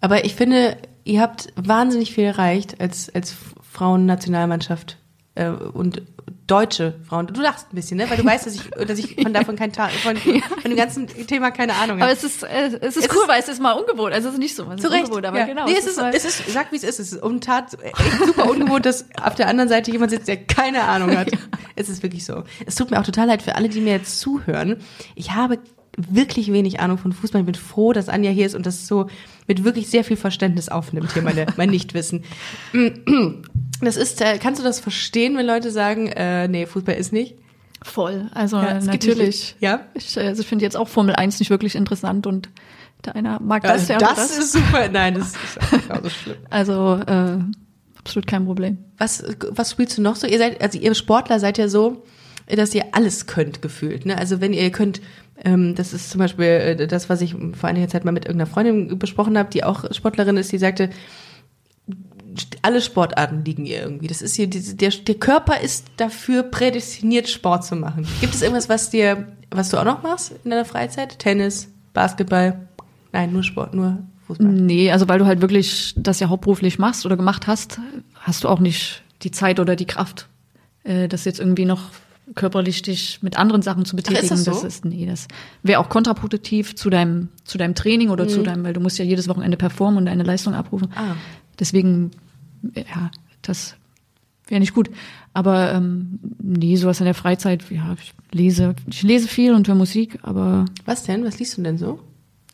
[0.01, 3.35] Aber ich finde, ihr habt wahnsinnig viel erreicht als, als
[3.73, 4.97] Frauennationalmannschaft
[5.35, 6.03] äh, und
[6.47, 7.29] deutsche Frauen.
[7.29, 8.11] Du lachst ein bisschen, ne?
[8.11, 11.07] Weil du weißt, dass ich, dass ich von davon kein Ta von, von dem ganzen
[11.07, 12.13] Thema keine Ahnung Aber habe.
[12.13, 14.13] es ist, äh, es ist Es cool, ist- weil es ist mal ungewohnt.
[14.13, 14.65] Also es ist nicht so.
[14.65, 15.05] Es ist Zu Recht.
[15.05, 15.47] ungewohnt, aber ja.
[15.47, 15.67] genau.
[15.67, 16.99] Nee, es ist, mal- es ist, sag wie es ist.
[16.99, 20.39] Es ist um Tat echt super ungewohnt, dass auf der anderen Seite jemand sitzt, der
[20.45, 21.29] keine Ahnung hat.
[21.77, 22.43] Es ist wirklich so.
[22.67, 24.77] Es tut mir auch total leid für alle, die mir jetzt zuhören.
[25.15, 25.59] Ich habe
[25.97, 27.41] wirklich wenig Ahnung von Fußball.
[27.41, 29.09] Ich bin froh, dass Anja hier ist und das so
[29.47, 32.25] mit wirklich sehr viel Verständnis aufnimmt, hier meine, mein Nichtwissen.
[33.83, 37.37] Das ist, äh, kannst du das verstehen, wenn Leute sagen, äh, nee, Fußball ist nicht?
[37.83, 38.29] Voll.
[38.35, 39.57] Also Ja, natürlich.
[39.61, 39.87] ja?
[39.95, 42.51] Ich, äh, also ich finde jetzt auch Formel 1 nicht wirklich interessant und
[43.07, 44.39] der eine mag das, Ja, der das, das.
[44.39, 44.89] ist super.
[44.91, 46.37] Nein, das ist auch genauso schlimm.
[46.51, 47.39] Also äh,
[47.99, 48.77] absolut kein Problem.
[48.99, 50.27] Was, was spielst du noch so?
[50.27, 52.05] Ihr seid, also ihr Sportler seid ja so,
[52.47, 54.05] dass ihr alles könnt gefühlt.
[54.05, 54.19] Ne?
[54.19, 55.01] Also wenn ihr könnt,
[55.43, 58.99] das ist zum Beispiel äh, das, was ich vor einiger Zeit mal mit irgendeiner Freundin
[58.99, 60.91] besprochen habe, die auch Sportlerin ist, die sagte,
[62.63, 64.07] alle Sportarten liegen ihr irgendwie.
[64.07, 68.07] Das ist hier, der, der Körper ist dafür prädestiniert, Sport zu machen.
[68.21, 71.19] Gibt es irgendwas, was dir, was du auch noch machst in deiner Freizeit?
[71.19, 72.69] Tennis, Basketball?
[73.13, 74.47] Nein, nur Sport, nur Fußball.
[74.47, 77.81] Nee, also weil du halt wirklich das ja hauptberuflich machst oder gemacht hast,
[78.15, 80.29] hast du auch nicht die Zeit oder die Kraft,
[80.85, 81.91] äh, das jetzt irgendwie noch
[82.35, 84.29] körperlich dich mit anderen Sachen zu betätigen.
[84.29, 84.51] das so?
[84.53, 85.27] das ist nee, das
[85.63, 88.29] wäre auch kontraproduktiv zu deinem zu deinem Training oder Mhm.
[88.29, 90.89] zu deinem, weil du musst ja jedes Wochenende performen und deine Leistung abrufen.
[90.95, 91.15] Ah.
[91.59, 92.11] Deswegen
[92.75, 93.11] ja,
[93.43, 93.75] das
[94.47, 94.91] wäre nicht gut.
[95.33, 99.75] Aber ähm, nee, sowas in der Freizeit, ja, ich lese, ich lese viel und höre
[99.77, 101.25] Musik, aber Was denn?
[101.25, 102.01] Was liest du denn so?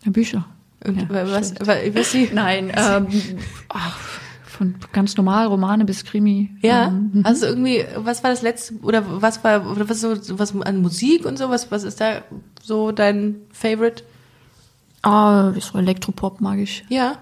[0.04, 0.46] Bücher.
[0.84, 2.30] Und Ja, was, was, was sie?
[2.34, 3.06] Nein, ähm,
[3.68, 3.98] ach,
[4.56, 6.50] von ganz normal Romane bis Krimi.
[6.62, 10.54] Ja, Ähm, also irgendwie, was war das letzte, oder was war, oder was so, was
[10.60, 12.22] an Musik und so, was, was ist da
[12.62, 14.02] so dein Favorite?
[15.02, 16.84] ah, so Elektropop mag ich.
[16.88, 17.18] Ja,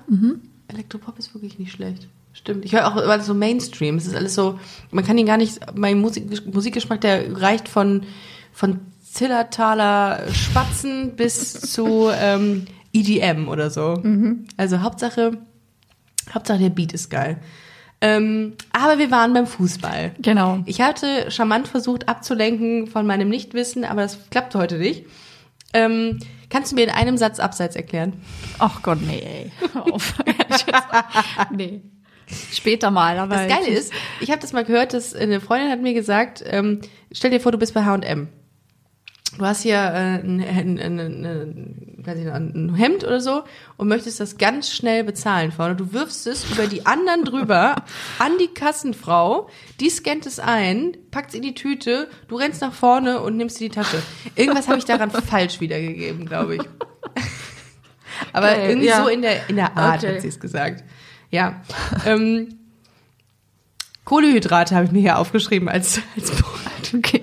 [0.68, 2.08] Elektropop ist wirklich nicht schlecht.
[2.32, 2.64] Stimmt.
[2.64, 3.96] Ich höre auch alles so Mainstream.
[3.96, 4.58] Es ist alles so,
[4.90, 8.02] man kann ihn gar nicht, mein Musik, Musikgeschmack, der reicht von,
[8.52, 13.94] von Zillertaler Spatzen bis zu ähm, EDM oder so.
[14.56, 15.38] Also Hauptsache,
[16.32, 17.38] Hauptsache der Beat ist geil.
[18.00, 20.12] Ähm, aber wir waren beim Fußball.
[20.18, 20.60] Genau.
[20.66, 25.06] Ich hatte charmant versucht abzulenken von meinem Nichtwissen, aber das klappte heute nicht.
[25.72, 26.18] Ähm,
[26.50, 28.12] kannst du mir in einem Satz Abseits erklären?
[28.58, 29.52] Ach Gott, nee, ey.
[29.90, 30.14] Auf.
[31.50, 31.82] nee.
[32.52, 33.36] Später mal, aber.
[33.36, 36.80] Das Geile ist, ich habe das mal gehört, dass eine Freundin hat mir gesagt, ähm,
[37.12, 38.28] stell dir vor, du bist bei H&M.
[39.38, 43.42] Du hast hier äh, ein, ein, ein, ein, ein Hemd oder so
[43.76, 45.74] und möchtest das ganz schnell bezahlen vorne.
[45.74, 47.76] Du wirfst es über die anderen drüber
[48.18, 49.48] an die Kassenfrau,
[49.80, 53.58] die scannt es ein, packt es in die Tüte, du rennst nach vorne und nimmst
[53.58, 54.00] dir die Tasche.
[54.36, 56.62] Irgendwas habe ich daran falsch wiedergegeben, glaube ich.
[58.32, 59.02] Aber Geil, irgendwie ja.
[59.02, 60.14] so in der, in der Art Okay.
[60.14, 60.84] hat sie es gesagt.
[61.30, 61.62] Ja.
[62.06, 62.58] Ähm,
[64.04, 66.94] Kohlehydrate habe ich mir hier aufgeschrieben als, als Punkt.
[66.94, 67.22] Okay.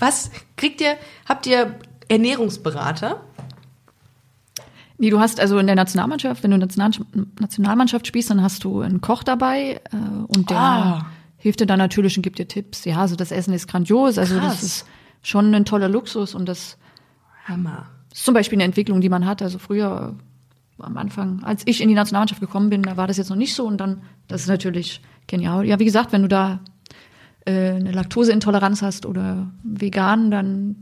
[0.00, 0.96] Was kriegt ihr,
[1.28, 3.20] habt ihr Ernährungsberater?
[4.98, 6.90] Nee, du hast also in der Nationalmannschaft, wenn du National
[7.40, 11.06] Nationalmannschaft spielst, dann hast du einen Koch dabei äh, und der, Ah.
[11.38, 12.84] hilft dir dann natürlich und gibt dir Tipps.
[12.84, 14.52] Ja, also das Essen ist grandios, also Krass.
[14.54, 14.86] das ist
[15.22, 16.76] schon ein toller Luxus und das
[17.46, 17.86] Hammer.
[18.12, 19.40] ist zum Beispiel eine Entwicklung, die man hat.
[19.40, 20.14] Also früher
[20.78, 23.36] äh, am Anfang, als ich in die Nationalmannschaft gekommen bin, da war das jetzt noch
[23.36, 25.64] nicht so und dann, das ist natürlich genial.
[25.66, 26.60] Ja, wie gesagt, wenn du da
[27.46, 30.76] eine Laktoseintoleranz hast oder vegan, dann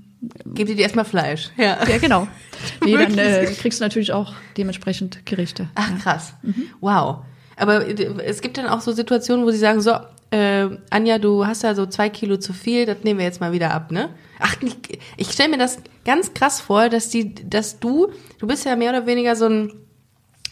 [0.46, 1.50] Gebt ihr dir erstmal Fleisch.
[1.56, 1.78] Ja.
[1.86, 2.26] ja genau.
[2.84, 5.68] Nee, dann äh, kriegst du natürlich auch dementsprechend Gerichte.
[5.76, 6.32] Ach, krass.
[6.80, 7.18] Wow.
[7.56, 7.86] Aber
[8.24, 9.92] es gibt dann auch so Situationen, wo sie sagen, so,
[10.30, 13.52] äh, Anja, du hast da so zwei Kilo zu viel, das nehmen wir jetzt mal
[13.52, 14.10] wieder ab, ne?
[14.40, 18.64] Ach, ich, ich stelle mir das ganz krass vor, dass die, dass du, du bist
[18.64, 19.72] ja mehr oder weniger so ein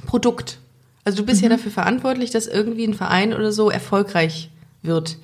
[0.06, 0.58] Produkt.
[1.04, 4.50] Also du bist ja dafür verantwortlich, dass irgendwie ein Verein oder so erfolgreich
[4.82, 5.18] wird.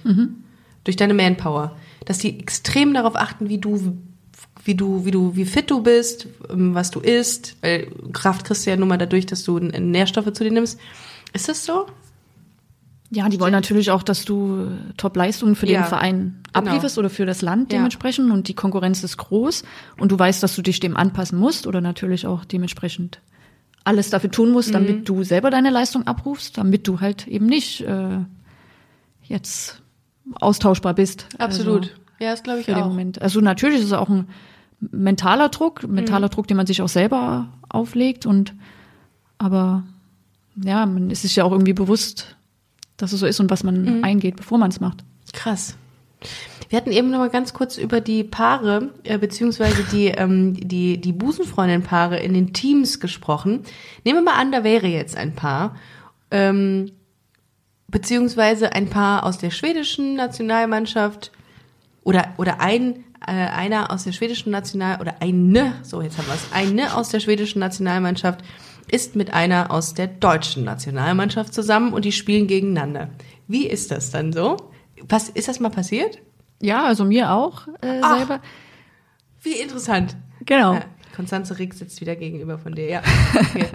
[0.85, 1.77] Durch deine Manpower.
[2.07, 3.97] Dass die extrem darauf achten, wie du,
[4.65, 8.67] wie du, wie du, wie fit du bist, ähm, was du isst, weil Kraft kriegst
[8.67, 10.79] du ja nur mal dadurch, dass du Nährstoffe zu dir nimmst.
[11.33, 11.87] Ist das so?
[13.11, 16.67] Ja, die wollen natürlich auch, dass du Top-Leistungen für den Ja, Verein genau.
[16.67, 17.79] ablieferst oder für das Land Ja.
[17.79, 19.65] dementsprechend und die Konkurrenz ist groß
[19.99, 23.21] und du weißt, dass du dich dem anpassen musst oder natürlich auch dementsprechend
[23.85, 24.73] alles dafür tun musst, Mhm.
[24.73, 28.19] damit du selber deine Leistung abrufst, damit du halt eben nicht äh,
[29.25, 29.82] jetzt
[30.41, 31.27] austauschbar bist.
[31.39, 31.83] Absolut.
[31.83, 32.89] Also, ja, das glaube ich für den auch.
[32.89, 33.21] Moment.
[33.21, 34.29] Also natürlich ist es auch ein
[34.81, 38.55] mentaler Druck, ein mentaler Druck, den man sich auch selber auflegt und
[39.39, 39.83] aber
[40.63, 42.37] ja, man ist sich ja auch irgendwie bewusst,
[42.97, 45.03] dass es so ist und was man eingeht, bevor man es macht.
[45.33, 45.77] Krass.
[46.69, 50.99] Wir hatten eben noch mal ganz kurz über die Paare, äh, beziehungsweise die, ähm, die,
[50.99, 53.65] die Busenfreundin-Paare in den Teams gesprochen.
[54.05, 55.77] Nehmen wir mal an, da wäre jetzt ein Paar,
[56.31, 56.93] ähm,
[57.93, 61.31] beziehungsweise ein Paar aus der schwedischen Nationalmannschaft
[62.03, 66.35] oder, oder ein, äh, einer aus der schwedischen National, oder eine, so jetzt haben wir
[66.35, 68.43] es, eine aus der schwedischen Nationalmannschaft
[68.91, 73.11] ist mit einer aus der deutschen Nationalmannschaft zusammen und die spielen gegeneinander.
[73.47, 74.57] Wie ist das dann so?
[75.09, 76.19] Was, ist das mal passiert?
[76.61, 78.19] Ja, also mir auch äh, Ach.
[78.19, 78.41] selber.
[79.41, 80.17] Wie interessant.
[80.45, 80.75] Genau.
[80.75, 83.03] Ja, Konstanze Rieck sitzt wieder gegenüber von dir, ja.
[83.41, 83.67] Okay.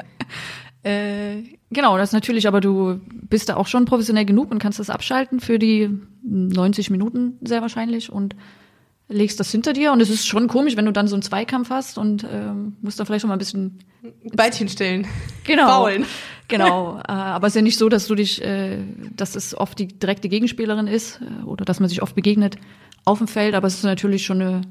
[0.88, 4.80] Äh, genau, das ist natürlich, aber du bist da auch schon professionell genug und kannst
[4.80, 5.90] das abschalten für die
[6.24, 8.36] 90 Minuten sehr wahrscheinlich und
[9.10, 9.92] legst das hinter dir.
[9.92, 13.00] Und es ist schon komisch, wenn du dann so einen Zweikampf hast und ähm, musst
[13.00, 13.80] dann vielleicht noch mal ein bisschen
[14.34, 15.08] Beitchen stellen.
[15.44, 16.06] genau, Faulen.
[16.50, 18.78] Genau, äh, aber es ist ja nicht so, dass du dich, äh,
[19.14, 22.56] dass es oft die direkte Gegenspielerin ist äh, oder dass man sich oft begegnet
[23.04, 24.62] auf dem Feld, aber es ist natürlich schon eine,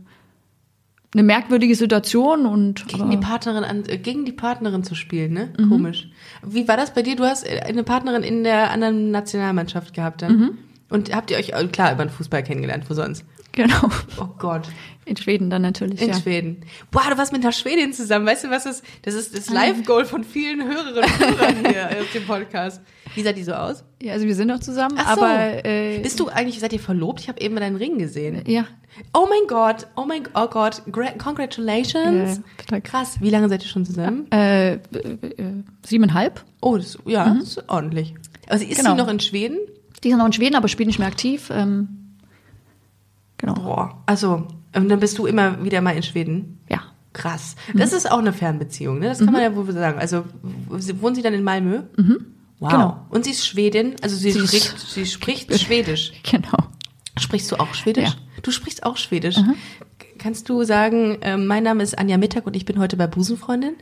[1.16, 5.52] eine merkwürdige Situation und Gegen die Partnerin an, äh, gegen die Partnerin zu spielen, ne?
[5.68, 6.08] Komisch.
[6.44, 7.16] Wie war das bei dir?
[7.16, 10.58] Du hast äh, eine Partnerin in der anderen Nationalmannschaft gehabt dann.
[10.88, 13.24] Und habt ihr euch, äh, klar, über den Fußball kennengelernt, wo sonst?
[13.56, 14.68] genau Oh Gott.
[15.04, 16.00] in Schweden dann natürlich.
[16.00, 16.14] In ja.
[16.14, 16.58] Schweden.
[16.90, 18.26] Boah, du warst mit einer Schwedin zusammen.
[18.26, 22.12] Weißt du, was das, das ist das Live-Goal von vielen Hörerinnen und Hörern hier auf
[22.12, 22.82] dem Podcast.
[23.16, 23.82] Wie sah die so aus?
[24.00, 25.22] Ja, also wir sind noch zusammen, Ach so.
[25.22, 27.18] aber äh, Bist du eigentlich, seid ihr verlobt?
[27.20, 28.44] Ich habe eben deinen Ring gesehen.
[28.46, 28.64] ja,
[29.12, 32.40] Oh mein Gott, oh mein oh Gott, Gra congratulations.
[32.70, 32.80] Ja.
[32.80, 34.30] Krass, wie lange seid ihr schon zusammen?
[34.30, 34.78] äh, äh,
[35.84, 36.44] siebeneinhalb.
[36.60, 38.14] Oh, das, ja, das ist ordentlich.
[38.48, 38.92] Also ist Genau.
[38.92, 39.58] sie noch in Schweden?
[40.04, 41.50] Die sind noch in Schweden, aber spielen nicht mehr aktiv.
[41.52, 41.88] Ähm,
[43.38, 43.54] genau.
[43.54, 46.58] Boah, also, und dann bist du immer wieder mal in Schweden?
[46.70, 46.82] Ja.
[47.12, 47.56] Krass.
[47.72, 49.08] Das ist auch eine Fernbeziehung, ne?
[49.08, 49.98] Das kann man ja wohl sagen.
[49.98, 50.24] Also,
[50.68, 51.80] wohnen Sie dann in Malmö?
[51.96, 52.26] Mhm.
[52.58, 52.70] Wow.
[52.70, 53.06] Genau.
[53.10, 56.12] Und sie ist Schwedin, also sie, Sie spricht, sie spricht Schwedisch.
[56.30, 56.56] Genau.
[57.18, 58.08] Sprichst du auch Schwedisch?
[58.10, 58.14] Ja.
[58.42, 59.36] Du sprichst auch Schwedisch.
[59.36, 63.06] K- Kannst du sagen, äh, mein Name ist Anja Mittag und ich bin heute bei
[63.06, 63.74] Busenfreundin?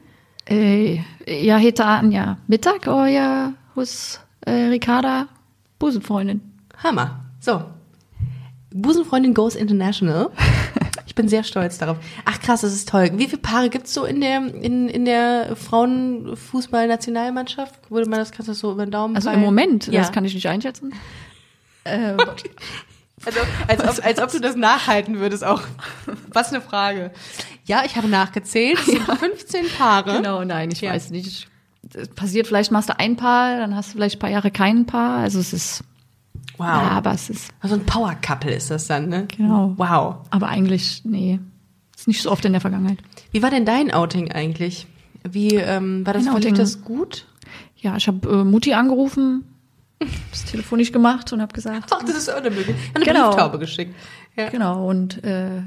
[0.48, 5.26] Eh, jag heter Anja Mittag och jag hos eh, Ricarda
[5.78, 6.40] Busenfreundin.
[6.82, 7.20] Hammer.
[7.40, 7.62] So.
[8.72, 10.30] Busenfreundin Goes International.
[11.06, 11.98] Ich bin sehr stolz darauf.
[12.24, 13.10] Ach krass, das ist toll.
[13.14, 17.90] Wie viele Paare gibt's so in der, in, in der Frauenfußball-Nationalmannschaft?
[17.90, 19.44] Würde man das, kannst du das so über den Daumen Also im peilen?
[19.44, 20.00] Moment, ja.
[20.00, 20.92] das kann ich nicht einschätzen.
[21.86, 22.16] Äh,
[23.26, 25.60] Also, als ob, als ob du das nachhalten würdest auch.
[26.32, 27.10] Was eine Frage.
[27.66, 28.78] Ja, ich habe nachgezählt.
[28.78, 30.14] Es sind 15 Paare.
[30.16, 30.92] genau, nein, ich Ja.
[30.92, 31.46] weiß nicht.
[31.92, 34.86] Es passiert, vielleicht machst du ein Paar, dann hast du vielleicht ein paar Jahre kein
[34.86, 35.18] Paar.
[35.18, 35.84] Also es ist,
[36.56, 36.66] Wow.
[36.66, 39.26] ja, aber es ist, So ein Power-Couple ist das dann, ne?
[39.36, 39.74] Genau.
[39.76, 40.16] Wow.
[40.30, 41.40] aber eigentlich, nee,
[41.96, 42.98] ist nicht so oft in der Vergangenheit.
[43.32, 44.86] Wie war denn dein Outing eigentlich?
[45.28, 47.26] Wie, ähm, war das, verlief das gut?
[47.76, 49.44] Ja, ich habe äh, Mutti angerufen,
[50.30, 52.76] das Telefon nicht gemacht und habe gesagt, Ach, das ist auch eine Möglichkeit.
[52.94, 53.28] Eine Genau.
[53.28, 53.94] Brieftaube geschickt.
[54.36, 54.48] Ja.
[54.50, 55.62] genau, und äh,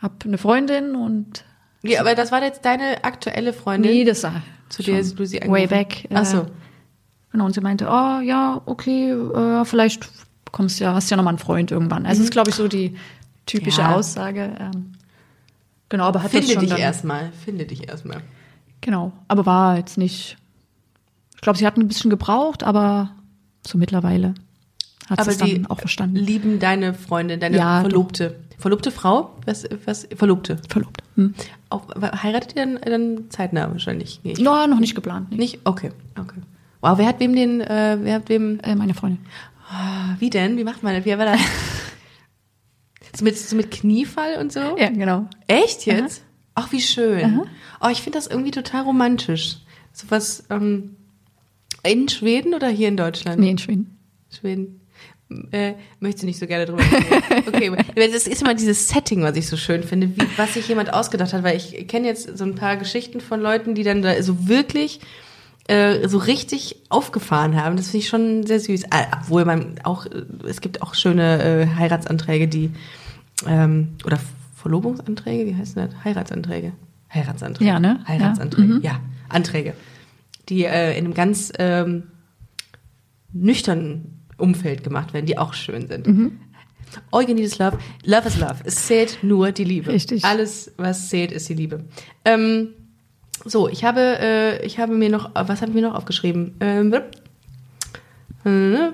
[0.00, 1.44] habe eine Freundin und
[1.82, 5.36] Ja, aber das war jetzt deine aktuelle Freundin, nee, das war zu der du sie
[5.40, 6.08] way angerufen- back.
[6.14, 6.46] Ach so.
[7.32, 10.08] Genau, und sie meinte, oh ja, okay, äh, vielleicht
[10.50, 12.06] kommst ja, hast ja noch mal einen Freund irgendwann.
[12.06, 12.96] Also das ist, glaube ich, so die
[13.46, 13.88] typische Mhm.
[13.88, 13.94] Ja.
[13.96, 14.56] Aussage.
[14.58, 14.92] Ähm,
[15.88, 17.32] genau, aber hat das Finde schon dich dann, erstmal.
[17.44, 18.22] Finde dich erstmal.
[18.80, 20.36] Genau, aber war jetzt nicht.
[21.34, 23.10] Ich glaube, sie hat ein bisschen gebraucht, aber
[23.66, 24.34] so mittlerweile
[25.08, 26.16] hat sie dann die auch verstanden.
[26.16, 27.88] lieben deine Freundin, deine Ja, doch.
[27.90, 28.36] Verlobte.
[28.58, 29.36] Verlobte Frau?
[29.46, 30.58] Was, was, Verlobte.
[30.68, 31.02] Verlobt.
[31.14, 31.34] Hm.
[31.70, 31.86] Auch,
[32.22, 34.20] heiratet ihr dann, dann zeitnah wahrscheinlich?
[34.24, 35.30] Nee, No, noch nicht geplant.
[35.30, 35.38] Nicht.
[35.38, 35.60] Nicht?
[35.64, 36.40] Okay, okay.
[36.80, 39.24] Wow, wer hat wem den, äh, wer hat wem, Äh, meine Freundin.
[39.70, 40.56] ah, wie denn?
[40.56, 41.04] Wie macht man das?
[41.04, 41.40] Wie war das?
[43.16, 44.76] so, mit, so mit Kniefall und so?
[44.78, 45.26] Ja, genau.
[45.46, 46.22] Echt jetzt?
[46.54, 47.42] Ach, wie schön.
[47.80, 49.58] Oh, ich finde das irgendwie total romantisch.
[49.92, 50.96] So was, ähm,
[51.84, 53.38] in Schweden oder hier in Deutschland?
[53.40, 53.98] Nee, in Schweden.
[54.30, 54.80] Schweden.
[55.52, 57.44] Äh, möchte nicht so gerne drüber reden.
[57.48, 60.92] Okay, das ist immer dieses Setting, was ich so schön finde, wie, was sich jemand
[60.92, 64.20] ausgedacht hat, weil ich kenne jetzt so ein paar Geschichten von Leuten, die dann da
[64.22, 65.00] so wirklich
[65.68, 67.76] äh, so richtig aufgefahren haben.
[67.76, 68.84] Das finde ich schon sehr süß.
[68.90, 72.70] Ah, Obwohl man auch, äh, es gibt auch schöne äh, Heiratsanträge, die
[73.46, 74.18] ähm, oder
[74.56, 75.90] Verlobungsanträge, wie heißt das?
[76.04, 76.72] Heiratsanträge.
[77.12, 77.68] Heiratsanträge.
[77.68, 78.00] Ja, ne?
[78.06, 78.68] Heiratsanträge.
[78.68, 78.82] Ja, mhm.
[78.82, 79.74] Ja, Anträge.
[80.48, 82.04] Die äh, in einem ganz ähm,
[83.32, 86.06] nüchternen Umfeld gemacht werden, die auch schön sind.
[86.06, 86.40] Mhm.
[87.12, 87.78] All you need is love.
[88.04, 88.56] Love is love.
[88.64, 89.92] Es zählt nur die Liebe.
[89.92, 90.24] Richtig.
[90.24, 91.84] Alles, was zählt, ist die Liebe.
[92.24, 92.68] Ähm,
[93.44, 96.54] so, ich habe, äh, ich habe mir noch, was habe ich mir noch aufgeschrieben?
[96.60, 96.92] Ähm,
[98.44, 98.90] äh,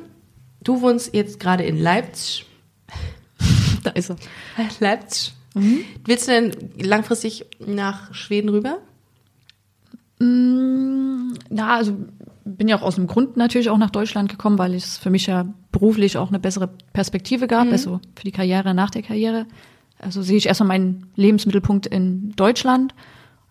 [0.62, 2.46] du wohnst jetzt gerade in Leipzig.
[3.83, 4.16] Da ist er.
[4.80, 5.35] Leipzig.
[5.54, 5.80] Mhm.
[6.07, 8.78] Willst du denn langfristig nach Schweden rüber?
[10.18, 11.96] Mm, Ja, also
[12.46, 15.26] bin ja auch aus dem Grund natürlich auch nach Deutschland gekommen, weil es für mich
[15.26, 19.46] ja beruflich auch eine bessere Perspektive gab, also für die Karriere nach der Karriere.
[19.98, 22.94] Also sehe ich erstmal meinen Lebensmittelpunkt in Deutschland.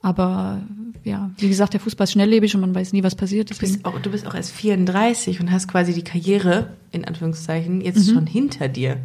[0.04, 0.62] Aber
[1.04, 3.50] ja, wie gesagt, der Fußball ist schnelllebig und man weiß nie, was passiert.
[3.50, 7.82] Du bist, auch, du bist auch erst 34 und hast quasi die Karriere, in Anführungszeichen,
[7.82, 8.14] jetzt Mhm.
[8.14, 8.98] schon hinter dir.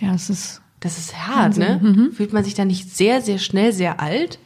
[0.00, 1.80] ja, es ist Das ist hart, Wahnsinn.
[1.82, 2.02] Mhm.
[2.06, 2.10] ne?
[2.12, 4.38] Fühlt man sich da nicht sehr, sehr schnell sehr alt?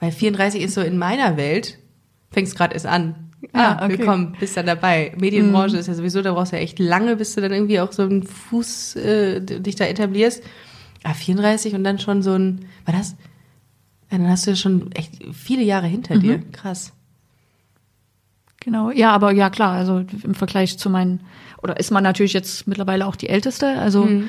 [0.00, 1.78] Weil 34 ist so in meiner Welt,
[2.30, 3.30] fängst gerade erst an.
[3.52, 3.98] Ah, Ah, okay.
[3.98, 5.14] willkommen, bist dann dabei.
[5.18, 7.92] Medienbranche ist ja sowieso, da brauchst du ja echt lange, bis du dann irgendwie auch
[7.92, 10.42] so einen Fuß äh, dich da etablierst.
[11.04, 13.16] Ah, 34 und dann schon so ein, war das?
[14.10, 16.20] Ja, dann hast du ja schon echt viele Jahre hinter Mhm.
[16.20, 16.38] dir.
[16.52, 16.92] Krass.
[18.60, 21.20] Genau, ja, aber ja klar, also im Vergleich zu meinen,
[21.62, 24.28] oder ist man natürlich jetzt mittlerweile auch die Älteste, also Mhm.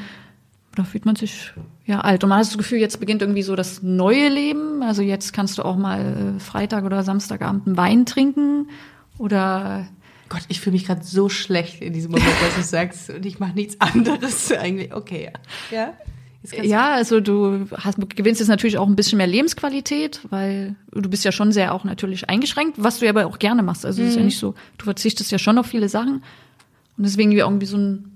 [0.76, 1.52] da fühlt man sich
[1.86, 2.24] ja alt.
[2.24, 4.84] Und man hat das Gefühl, jetzt beginnt irgendwie so das neue Leben.
[4.84, 8.70] Also jetzt kannst du auch mal äh, Freitag oder Samstagabend einen Wein trinken
[9.18, 9.88] oder
[10.30, 13.40] Gott, ich fühle mich gerade so schlecht in diesem Moment, dass du sagst, und ich
[13.40, 14.94] mache nichts anderes eigentlich.
[14.94, 15.32] Okay,
[15.72, 15.76] ja.
[15.76, 15.94] Ja?
[16.62, 21.26] Ja, also du hast, gewinnst jetzt natürlich auch ein bisschen mehr Lebensqualität, weil du bist
[21.26, 23.86] ja schon sehr auch natürlich eingeschränkt, was du ja aber auch gerne machst.
[23.86, 26.24] Also es ist ja nicht so, du verzichtest ja schon auf viele Sachen
[26.98, 28.12] und deswegen wie irgendwie so ein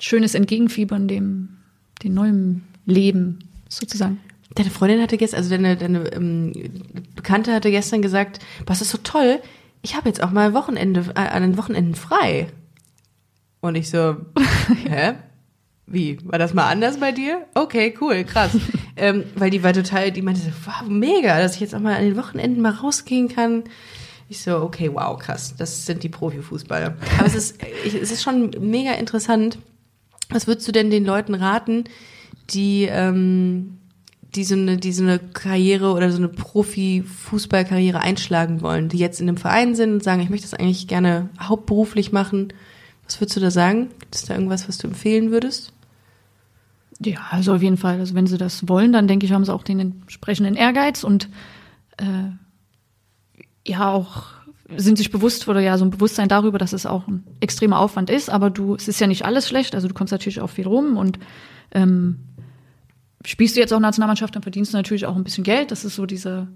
[0.00, 1.58] schönes Entgegenfiebern dem,
[2.02, 4.20] dem neuen Leben sozusagen.
[4.54, 6.52] Deine Freundin hatte gestern, also deine, deine ähm,
[7.14, 9.40] Bekannte hatte gestern gesagt, was ist so toll,
[9.82, 12.48] ich habe jetzt auch mal Wochenende, äh, an den Wochenenden frei.
[13.60, 14.16] Und ich so,
[14.88, 15.14] hä?
[15.86, 16.18] Wie?
[16.24, 17.46] War das mal anders bei dir?
[17.54, 18.50] Okay, cool, krass.
[18.96, 21.94] ähm, weil die war total, die meinte so, wow, mega, dass ich jetzt auch mal
[21.94, 23.64] an den Wochenenden mal rausgehen kann.
[24.28, 26.96] Ich so, okay, wow, krass, das sind die Profifußballer.
[27.18, 29.58] Aber es ist, ich, es ist schon mega interessant.
[30.30, 31.84] Was würdest du denn den Leuten raten,
[32.50, 33.78] die, ähm,
[34.34, 39.20] die so eine, die so eine Karriere oder so eine Profi-Fußballkarriere einschlagen wollen, die jetzt
[39.20, 42.52] in einem Verein sind und sagen, ich möchte das eigentlich gerne hauptberuflich machen.
[43.04, 43.90] Was würdest du da sagen?
[44.00, 45.72] Gibt es da irgendwas, was du empfehlen würdest?
[47.00, 47.98] Ja, also auf jeden Fall.
[48.00, 51.28] Also wenn sie das wollen, dann denke ich, haben sie auch den entsprechenden Ehrgeiz und
[51.98, 52.30] äh,
[53.66, 54.36] ja auch
[54.74, 58.10] sind sich bewusst oder ja so ein Bewusstsein darüber, dass es auch ein extremer Aufwand
[58.10, 58.30] ist.
[58.30, 59.74] Aber du, es ist ja nicht alles schlecht.
[59.74, 61.18] Also du kommst natürlich auch viel rum und
[61.72, 62.18] ähm,
[63.24, 65.70] spielst du jetzt auch Nationalmannschaft, dann verdienst du natürlich auch ein bisschen Geld.
[65.70, 66.48] Das ist so dieser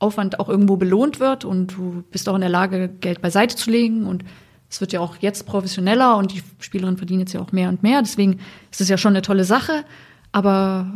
[0.00, 3.70] Aufwand auch irgendwo belohnt wird und du bist auch in der Lage, Geld beiseite zu
[3.70, 4.24] legen und
[4.72, 7.82] es wird ja auch jetzt professioneller und die Spielerinnen verdienen jetzt ja auch mehr und
[7.82, 8.00] mehr.
[8.00, 9.84] Deswegen ist es ja schon eine tolle Sache.
[10.32, 10.90] Aber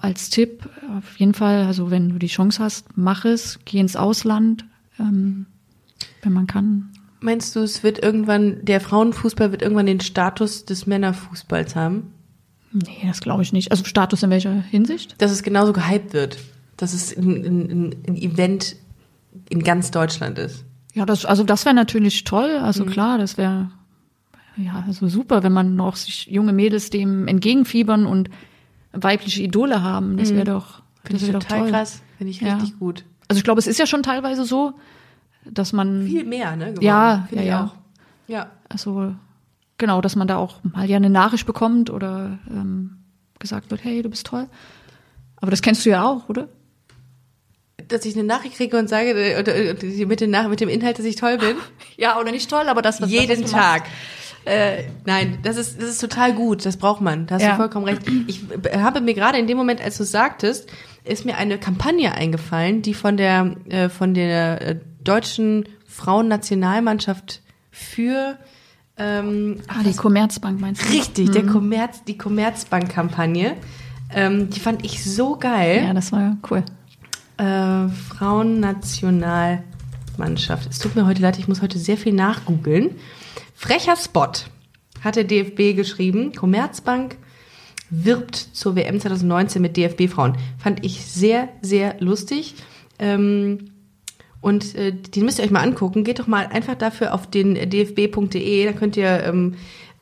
[0.00, 3.94] als Tipp auf jeden Fall, also wenn du die Chance hast, mach es, geh ins
[3.94, 4.64] Ausland,
[4.98, 5.46] ähm,
[6.22, 6.90] wenn man kann.
[7.20, 12.12] Meinst du, es wird irgendwann, der Frauenfußball wird irgendwann den Status des Männerfußballs haben?
[12.72, 13.70] Nee, das glaube ich nicht.
[13.70, 15.14] Also Status in welcher Hinsicht?
[15.22, 16.38] Dass es genauso gehypt wird.
[16.76, 18.74] Dass es ein, ein, ein Event
[19.50, 20.64] in ganz Deutschland ist.
[20.94, 22.50] Ja, das, also das wäre natürlich toll.
[22.62, 23.70] Also klar, das wäre
[24.56, 28.28] ja also super, wenn man noch sich junge Mädels dem entgegenfiebern und
[28.92, 30.16] weibliche Idole haben.
[30.16, 31.70] Das wäre doch, Finde das ich total toll.
[31.70, 32.02] krass.
[32.18, 32.54] Finde ich Ja.
[32.56, 33.04] richtig gut.
[33.28, 34.74] Also ich glaube, es ist ja schon teilweise so,
[35.44, 36.66] dass man Viel mehr, ne?
[36.70, 36.82] geworden.
[36.84, 37.64] Ja, ja, ich ja.
[37.64, 37.74] auch.
[38.26, 38.46] Ja.
[38.68, 39.14] also
[39.78, 42.98] genau, dass man da auch mal ja eine Nachricht bekommt oder ähm,
[43.38, 44.48] gesagt wird, hey, du bist toll.
[45.36, 46.48] Aber das kennst du ja auch, oder?
[47.90, 50.68] Dass ich eine Nachricht kriege und sage, äh, oder, äh, mit, den Nach mit dem
[50.70, 51.56] Inhalt, dass ich toll bin.
[51.98, 53.82] Ja, oder nicht toll, aber das was Jeden das, was du Tag.
[54.46, 56.64] Äh, nein, das ist, das ist total gut.
[56.64, 57.26] Das braucht man.
[57.26, 57.50] Da hast Ja.
[57.50, 58.00] du vollkommen recht.
[58.26, 58.40] Ich
[58.74, 60.70] habe mir gerade in dem Moment, als du es sagtest,
[61.04, 68.38] ist mir eine Kampagne eingefallen, die von der, äh, von der äh, deutschen Frauennationalmannschaft für
[68.96, 70.92] ähm, Ah, die Commerzbank meinst du?
[70.92, 73.56] richtig, der Commerz, die Commerzbank-Kampagne.
[74.14, 75.84] Ähm, die fand ich so geil.
[75.86, 76.62] Ja, das war cool.
[77.40, 80.68] Äh, Frauennationalmannschaft.
[80.68, 82.96] Es tut mir heute leid, ich muss heute sehr viel nachgoogeln.
[83.54, 84.30] Frecher Spot
[85.00, 86.34] hat der DFB geschrieben.
[86.34, 87.16] Commerzbank
[87.88, 90.36] wirbt zur WM 2019 mit DFB-Frauen.
[90.58, 92.56] Fand ich sehr, sehr lustig.
[92.98, 93.70] Ähm,
[94.42, 96.04] und äh, den müsst ihr euch mal angucken.
[96.04, 98.66] Geht doch mal einfach dafür auf den dfb.de.
[98.66, 99.54] Da könnt ihr, ähm,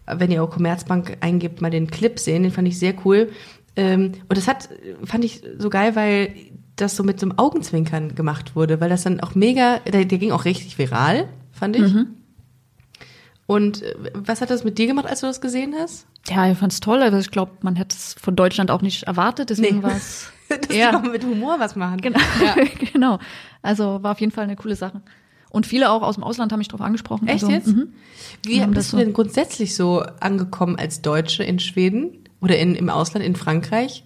[0.07, 2.43] wenn ihr auch Commerzbank eingibt, mal den Clip sehen.
[2.43, 3.31] Den fand ich sehr cool.
[3.77, 4.71] Ähm, und das hat,
[5.05, 6.35] fand ich so geil, weil
[6.81, 10.19] das so mit so einem Augenzwinkern gemacht wurde, weil das dann auch mega, der, der
[10.19, 11.93] ging auch richtig viral, fand ich.
[13.47, 16.07] Und äh, was hat das mit dir gemacht, als du das gesehen hast?
[16.29, 17.03] Ja, ich fand's toll.
[17.03, 19.51] Also ich glaube, man hätte es von Deutschland auch nicht erwartet.
[19.51, 19.83] Deswegen Nee.
[19.85, 20.91] war es Dass Ja.
[20.91, 22.01] die auch mit Humor was machen.
[22.01, 22.19] Genau.
[22.93, 23.19] genau.
[23.63, 25.01] Also war auf jeden Fall eine coole Sache.
[25.51, 27.27] Und viele auch aus dem Ausland haben mich darauf angesprochen.
[27.27, 27.69] Echt also, jetzt?
[27.69, 27.95] Mhm.
[28.45, 32.75] Wie bist das du so- denn grundsätzlich so angekommen als Deutsche in Schweden oder in,
[32.75, 34.05] im Ausland, in Frankreich?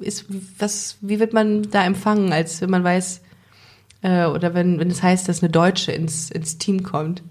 [0.00, 0.24] Ist,
[0.58, 3.20] was, wie wird man da empfangen, als wenn man weiß,
[4.02, 7.22] äh, oder wenn, wenn es heißt, dass eine Deutsche ins, ins Team kommt?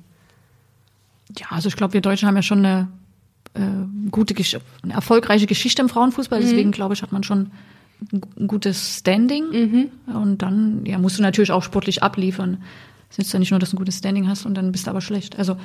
[1.37, 2.87] Ja, also ich glaube, wir Deutschen haben ja schon eine
[3.55, 3.61] äh,
[4.11, 6.39] gute, Gesch eine erfolgreiche Geschichte im Frauenfußball.
[6.39, 7.51] Deswegen glaube ich, hat man schon
[8.11, 9.89] ein, gu- ein gutes Standing.
[10.13, 12.63] Und dann ja, musst du natürlich auch sportlich abliefern.
[13.09, 14.91] Es ist ja nicht nur, dass du ein gutes Standing hast und dann bist du
[14.91, 15.37] aber schlecht.
[15.37, 15.57] Also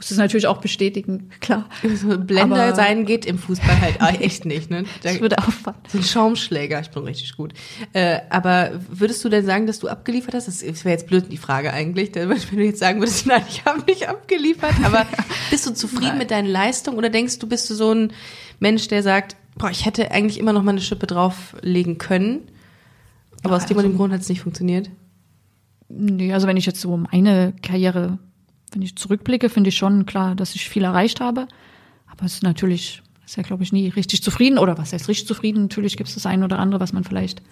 [0.00, 1.68] musst du es natürlich auch bestätigen, klar.
[1.94, 4.84] So Blender Aber- sein geht im Fußball halt echt nicht, ne?
[5.02, 5.76] Da, Das würde auffallen.
[5.88, 7.52] so ein Schaumschläger, ich bin richtig gut.
[7.92, 10.48] Äh, aber würdest du denn sagen, dass du abgeliefert hast?
[10.48, 13.66] Das wäre jetzt blöd die Frage eigentlich, denn wenn du jetzt sagen würdest, nein, ich
[13.66, 15.04] habe nicht abgeliefert, aber
[15.50, 18.12] bist du zufrieden mit deinen Leistungen oder denkst du, bist du so ein
[18.58, 22.40] Mensch, der sagt, boah, ich hätte eigentlich immer noch mal eine Schippe drauflegen können,
[23.42, 24.88] aber aus dem und dem Grund hat es nicht funktioniert?
[25.90, 28.18] Nee, also wenn ich jetzt so meine Karriere,
[28.72, 31.48] wenn ich zurückblicke, finde ich schon klar, dass ich viel erreicht habe.
[32.06, 35.26] Aber es ist natürlich, ist ja glaube ich nie richtig zufrieden oder was heißt richtig
[35.26, 35.62] zufrieden?
[35.62, 37.42] Natürlich gibt es das eine oder andere, was man vielleicht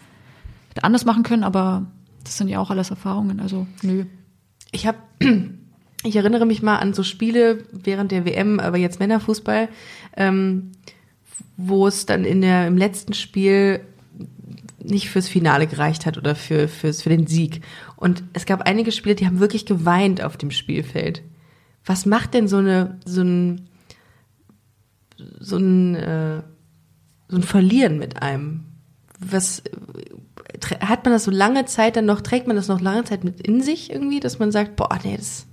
[0.82, 1.86] anders machen können, aber
[2.24, 3.40] das sind ja auch alles Erfahrungen.
[3.40, 4.04] Also nö.
[4.70, 4.98] Ich habe,
[6.04, 9.68] ich erinnere mich mal an so Spiele während der WM, aber jetzt Männerfußball,
[10.16, 10.72] ähm,
[11.56, 13.80] wo es dann in der, im letzten Spiel
[14.82, 17.62] nicht fürs Finale gereicht hat oder für, fürs, für den Sieg.
[17.98, 21.22] Und es gab einige Spiele, die haben wirklich geweint auf dem Spielfeld.
[21.84, 23.68] Was macht denn so eine, so ein,
[25.40, 26.42] so ein, äh,
[27.26, 28.66] so ein Verlieren mit einem?
[29.18, 29.64] Was,
[30.60, 33.24] Trä- hat man das so lange Zeit dann noch, trägt man das noch lange Zeit
[33.24, 35.47] mit in sich irgendwie, dass man sagt, boah, nee, das,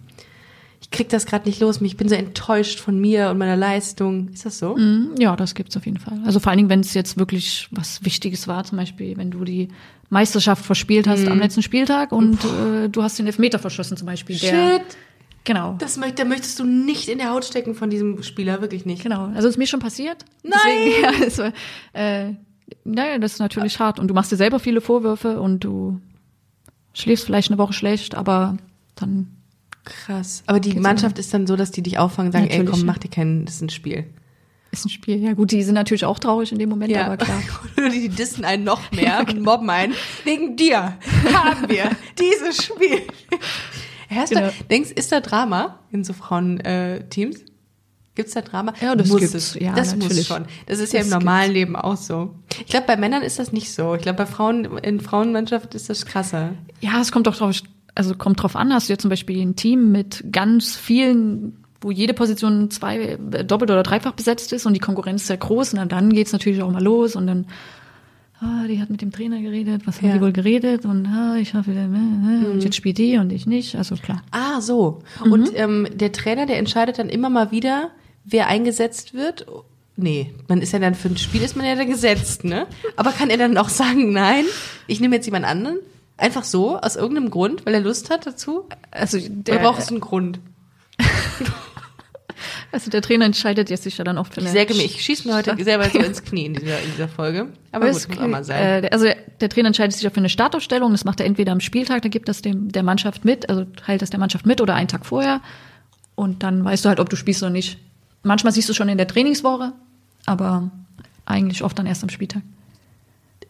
[0.86, 4.30] ich krieg das gerade nicht los, ich bin so enttäuscht von mir und meiner Leistung.
[4.30, 4.76] Ist das so?
[4.78, 6.20] Mm, Ja, das gibt's auf jeden Fall.
[6.26, 9.44] Also vor allen Dingen, wenn es jetzt wirklich was Wichtiges war, zum Beispiel, wenn du
[9.44, 9.70] die
[10.12, 14.38] Meisterschaft verspielt hast am letzten Spieltag und äh, du hast den Elfmeter verschossen zum Beispiel.
[14.38, 14.98] Der, Shit,
[15.44, 15.76] Genau.
[15.80, 19.02] das möcht, da möchtest du nicht in der Haut stecken von diesem Spieler, wirklich nicht.
[19.02, 20.24] Genau, also ist mir schon passiert.
[20.44, 20.60] Nein!
[21.20, 21.54] Deswegen, ja, war,
[21.94, 22.34] äh,
[22.84, 24.00] naja, das ist natürlich hart.
[24.00, 26.00] Und du machst dir selber viele Vorwürfe und du
[26.94, 28.58] schläfst vielleicht eine Woche schlecht, aber
[28.96, 29.35] dann,
[29.86, 30.44] Krass.
[30.48, 32.80] Aber die Mannschaft ist dann so, dass die dich auffangen und sagen, ey, Natürlich, komm,
[32.82, 32.86] ja.
[32.86, 34.06] mach dir kein, das ist ein Spiel.
[34.72, 35.18] ist ein Spiel.
[35.18, 37.40] Ja gut, die sind natürlich auch traurig in dem Moment, aber klar.
[37.92, 39.94] Die dissen einen noch mehr und mobben einen.
[40.24, 40.98] Wegen dir
[41.34, 43.02] haben wir dieses Spiel.
[44.10, 44.48] Hast Genau.
[44.48, 47.38] du, denkst, ist da Drama in so Frauenteams?
[48.16, 48.74] Gibt's da Drama?
[48.82, 49.34] Ja, das muss gibt's.
[49.36, 49.54] es.
[49.56, 50.28] Ja, das muss natürlich.
[50.28, 50.46] schon.
[50.68, 52.34] Das ist ja Das im normalen Leben auch so.
[52.60, 53.94] Ich glaube, bei Männern ist das nicht so.
[53.96, 56.54] Ich glaube, bei Frauen, in Frauenmannschaft ist das krasser.
[56.80, 57.56] Ja, es kommt doch drauf,
[57.96, 61.92] also kommt drauf an, hast du jetzt zum Beispiel ein Team mit ganz vielen, wo
[61.92, 65.92] jede Position zwei, äh, doppelt oder dreifach besetzt ist und die Konkurrenz sehr groß und
[65.92, 67.46] dann geht's natürlich auch mal los und dann,
[68.42, 70.16] ah, die hat mit dem Trainer geredet, was haben Ja.
[70.16, 73.46] die wohl geredet und ah, ich hoffe, äh, äh, und jetzt spielt die und ich
[73.48, 74.22] nicht, also klar.
[74.32, 75.02] Ah, so.
[75.24, 75.32] Mhm.
[75.32, 77.92] Und ähm, der Trainer, der entscheidet dann immer mal wieder,
[78.26, 79.46] wer eingesetzt wird.
[79.98, 82.68] Nee, man ist ja dann für ein Spiel ist man ja dann gesetzt, ne?
[82.98, 84.44] Aber kann er dann auch sagen, nein,
[84.88, 85.78] ich nehme jetzt jemand anderen?
[86.18, 88.66] Einfach so, aus irgendeinem Grund, weil er Lust hat dazu?
[88.92, 90.40] Also der, braucht es einen Grund?
[92.72, 95.36] also der Trainer entscheidet jetzt sich ja dann oft für Ich mich, ich schieße mir
[95.36, 97.50] heute selber so ins Knie in dieser, in dieser Folge.
[97.72, 98.84] Aber gut, es- muss auch mal sein.
[98.84, 100.92] Äh, also der- der Trainer entscheidet sich ja für eine Startaufstellung.
[100.92, 104.02] Das macht er entweder am Spieltag, da gibt das dem der Mannschaft mit, also teilt
[104.02, 105.42] das der Mannschaft mit oder einen Tag vorher.
[106.16, 107.78] Und dann weißt du halt, ob du spielst oder nicht.
[108.24, 109.74] Manchmal siehst du schon in der Trainingswoche,
[110.26, 110.72] aber
[111.26, 112.42] eigentlich oft dann erst am Spieltag.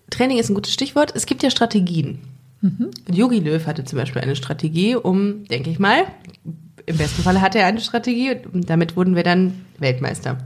[0.09, 1.11] Training ist ein gutes Stichwort.
[1.15, 2.19] Es gibt ja Strategien.
[2.65, 2.89] Mhm.
[3.11, 6.05] Jogi Löw hatte zum Beispiel eine Strategie, um, denke ich mal,
[6.87, 10.39] im besten Falle hatte er eine Strategie und damit wurden wir dann Weltmeister.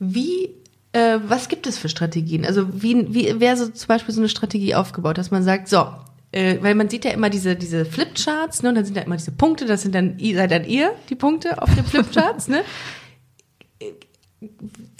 [0.00, 0.50] Wie,
[0.92, 2.44] äh, was gibt es für Strategien?
[2.44, 5.86] Also wie, wie wäre so zum Beispiel so eine Strategie aufgebaut, dass man sagt, so,
[6.32, 9.16] äh, weil man sieht ja immer diese, diese Flipcharts, ne, und dann sind da immer
[9.16, 12.64] diese Punkte, das sind dann, seid dann ihr, die Punkte auf den Flipcharts, ne?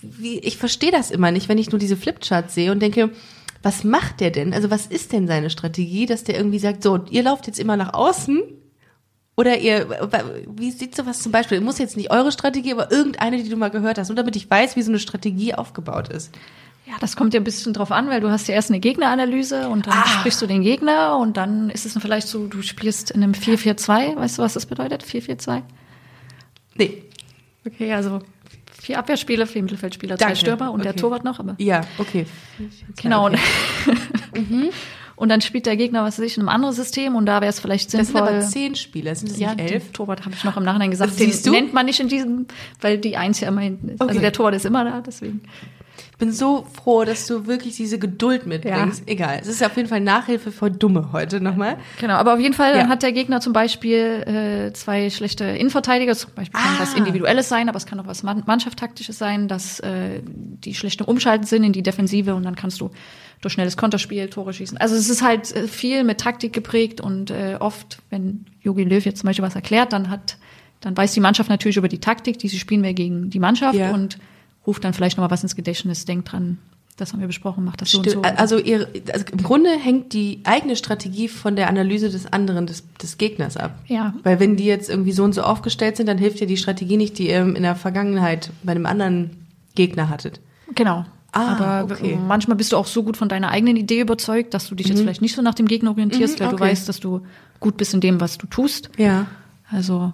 [0.03, 3.11] Wie, ich verstehe das immer nicht, wenn ich nur diese Flipcharts sehe und denke,
[3.63, 4.55] was macht der denn?
[4.55, 7.77] Also was ist denn seine Strategie, dass der irgendwie sagt, so, ihr lauft jetzt immer
[7.77, 8.41] nach außen
[9.37, 9.89] oder ihr,
[10.57, 11.61] wie sieht sowas zum Beispiel?
[11.61, 14.51] Muss jetzt nicht eure Strategie, aber irgendeine, die du mal gehört hast, nur damit ich
[14.51, 16.33] weiß, wie so eine Strategie aufgebaut ist.
[16.87, 19.69] Ja, das kommt ja ein bisschen drauf an, weil du hast ja erst eine Gegneranalyse
[19.69, 20.07] und dann Ah.
[20.07, 24.17] sprichst du den Gegner und dann ist es vielleicht so, du spielst in einem 4-4-2.
[24.17, 25.05] Weißt du, was das bedeutet?
[25.05, 25.63] 4-4-2?
[26.77, 27.03] Nee.
[27.67, 28.21] Okay, also
[28.81, 30.39] vier Abwehrspieler, vier Mittelfeldspieler, zwei Danke.
[30.41, 31.01] Stürmer und der Okay.
[31.01, 32.27] Torwart noch, aber Ja, okay.
[33.03, 33.27] genau.
[33.29, 33.39] Okay.
[34.35, 34.71] Und,
[35.17, 37.51] und dann spielt der Gegner, was weiß ich, in einem anderen System und da wäre
[37.51, 38.29] es vielleicht Das sind sinnvoll.
[38.29, 39.93] aber zehn Spieler, sind das ja, nicht elf?
[39.93, 41.11] Torwart habe ich noch im Nachhinein gesagt.
[41.11, 41.51] Das Den siehst du?
[41.51, 42.47] nennt man nicht in diesem,
[42.81, 44.01] weil die Eins ja immer hinten ist.
[44.01, 44.09] Okay.
[44.11, 45.43] Also der Torwart ist immer da, deswegen.
[46.21, 49.05] Ich bin so froh, dass du wirklich diese Geduld mitbringst.
[49.07, 51.77] Egal, es ist auf jeden Fall Nachhilfe für Dumme heute nochmal.
[52.01, 52.89] Genau, aber auf jeden Fall Ja.
[52.89, 56.17] hat der Gegner zum Beispiel äh, zwei schlechte Innenverteidiger.
[56.17, 56.81] Zum Beispiel kann Ah.
[56.81, 61.03] was Individuelles sein, aber es kann auch was Man- Mannschaftstaktisches sein, dass äh, die schlecht
[61.07, 62.91] umschalten sind in die Defensive und dann kannst du
[63.41, 64.77] durch schnelles Konterspiel Tore schießen.
[64.77, 69.05] Also es ist halt äh, viel mit Taktik geprägt und äh, oft, wenn Jogi Löw
[69.05, 70.37] jetzt zum Beispiel was erklärt, dann hat,
[70.81, 73.93] dann weiß die Mannschaft natürlich über die Taktik, diese spielen wir gegen die Mannschaft Ja.
[73.93, 74.19] und
[74.69, 76.59] ruft dann vielleicht nochmal was ins Gedächtnis, denkt dran,
[76.97, 78.17] das haben wir besprochen, macht das so Stimmt.
[78.17, 78.33] und so.
[78.37, 82.83] Also, ihr, also im Grunde hängt die eigene Strategie von der Analyse des anderen, des,
[83.03, 83.79] des Gegners ab.
[83.87, 84.15] Ja.
[84.25, 86.97] Weil wenn die jetzt irgendwie so und so aufgestellt sind, dann hilft dir die Strategie
[86.97, 89.31] nicht, die ihr in der Vergangenheit bei einem anderen
[89.75, 90.41] Gegner hattet.
[90.75, 91.05] Genau.
[91.31, 92.17] Ah, Aber okay.
[92.17, 92.27] Mhm.
[92.27, 95.01] manchmal bist du auch so gut von deiner eigenen Idee überzeugt, dass du dich jetzt
[95.01, 96.65] vielleicht nicht so nach dem Gegner orientierst, Mhm, weil du okay.
[96.65, 97.21] weißt, dass du
[97.61, 98.91] gut bist in dem, was du tust.
[98.99, 99.27] Ja.
[99.71, 100.13] Also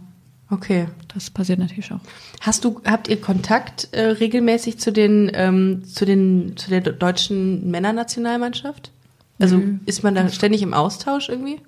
[0.55, 0.87] Okay.
[1.13, 2.01] das passiert natürlich auch.
[2.41, 6.97] Hast du, habt ihr Kontakt äh, regelmäßig zu den, ähm, zu den, zu der de-
[6.97, 8.91] deutschen Männernationalmannschaft?
[9.39, 9.79] Also Nö.
[9.87, 11.59] ist man da ständig im Austausch irgendwie?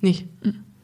[0.00, 0.26] Nicht.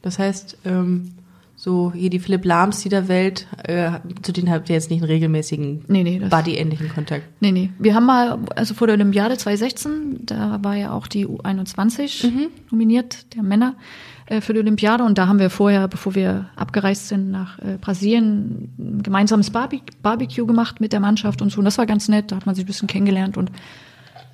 [0.03, 1.11] Das heißt, ähm,
[1.55, 3.89] so hier die Philipp Lahms dieser Welt, äh,
[4.21, 7.23] zu denen habt ihr jetzt nicht einen regelmäßigen Nee, nee, Buddy-ähnlichen Kontakt.
[7.39, 7.71] Nee, nee.
[7.79, 12.47] Wir haben mal, also vor der Olympiade 2016, da war ja auch die U21 Mhm.
[12.69, 13.73] nominiert, der Männer,
[14.27, 15.03] äh, für die Olympiade.
[15.03, 19.79] Und da haben wir vorher, bevor wir abgereist sind nach äh, Brasilien, ein gemeinsames Barbe
[20.01, 21.59] Barbecue gemacht mit der Mannschaft und so.
[21.59, 23.37] Und das war ganz nett, da hat man sich ein bisschen kennengelernt.
[23.37, 23.51] Und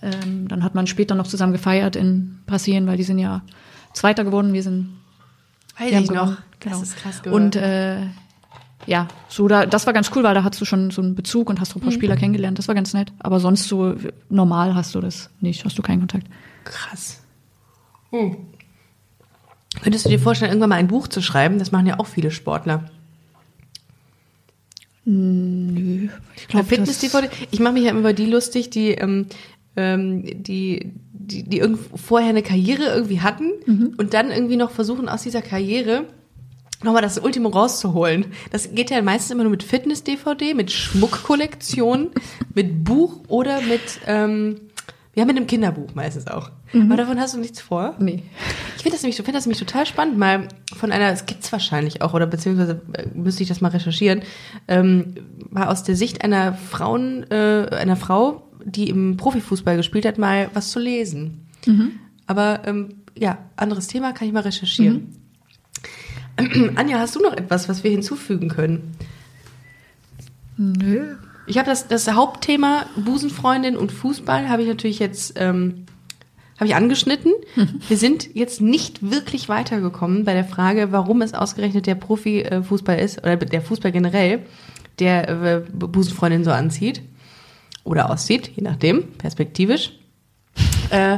[0.02, 3.42] ähm, dann hat man später noch zusammen gefeiert in Brasilien, weil die sind ja
[3.94, 4.90] Zweiter geworden, wir sind
[5.78, 6.38] Weiß ich noch.
[6.60, 6.80] Genau.
[6.80, 7.42] Das ist krass gehört.
[7.42, 8.02] Und äh,
[8.86, 11.50] ja, so da, das war ganz cool, weil da hast du schon so einen Bezug
[11.50, 11.96] und hast so ein paar Mhm.
[11.96, 12.60] Spieler kennengelernt.
[12.60, 13.12] Das war ganz nett.
[13.20, 13.96] Aber sonst so
[14.30, 16.28] normal hast du das nicht, hast du keinen Kontakt.
[16.64, 17.22] Krass.
[18.12, 18.38] Hm.
[19.82, 21.60] Könntest du dir vorstellen, irgendwann mal ein Buch zu schreiben?
[21.60, 22.86] Das machen ja auch viele Sportler.
[25.06, 26.08] Nö.
[26.38, 27.30] Ich glaube, Fitness-DVD.
[27.52, 29.26] Ich mache mich ja immer über die lustig, die, ähm,
[29.76, 33.96] ähm, die, die, die irgend vorher eine Karriere irgendwie hatten Mhm.
[33.98, 36.06] und dann irgendwie noch versuchen, aus dieser Karriere
[36.84, 38.26] nochmal das Ultimo rauszuholen.
[38.52, 42.10] Das geht ja meistens immer nur mit Fitness-DVD, mit Schmuckkollektion,
[42.54, 44.62] mit Buch oder mit, ähm,
[45.16, 46.50] ja, mit einem Kinderbuch meistens auch.
[46.74, 47.96] Aber davon hast du nichts vor?
[48.00, 48.24] Nee.
[48.78, 51.52] Ich finde das nämlich, ich finde das nämlich total spannend, mal von einer, es gibt's
[51.52, 54.24] wahrscheinlich auch, oder beziehungsweise äh, müsste ich das mal recherchieren,
[54.68, 55.16] ähm,
[55.52, 60.50] mal aus der Sicht einer Frauen, äh, einer Frau, die im Profifußball gespielt hat, mal
[60.54, 61.46] was zu lesen.
[62.26, 65.16] Aber ähm, ja, anderes Thema kann ich mal recherchieren.
[66.76, 68.96] Anja, hast du noch etwas, was wir hinzufügen können?
[70.58, 71.16] Nö.
[71.46, 75.86] Ich habe das, das Hauptthema Busenfreundin und Fußball habe ich natürlich jetzt ähm,
[76.58, 77.34] habe ich angeschnitten.
[77.88, 83.20] Wir sind jetzt nicht wirklich weitergekommen bei der Frage, warum es ausgerechnet der Profifußball ist
[83.20, 84.46] oder der Fußball generell,
[85.00, 87.02] der äh, Busenfreundin so anzieht
[87.84, 89.94] oder aussieht, je nachdem, perspektivisch.
[90.90, 91.18] Äh,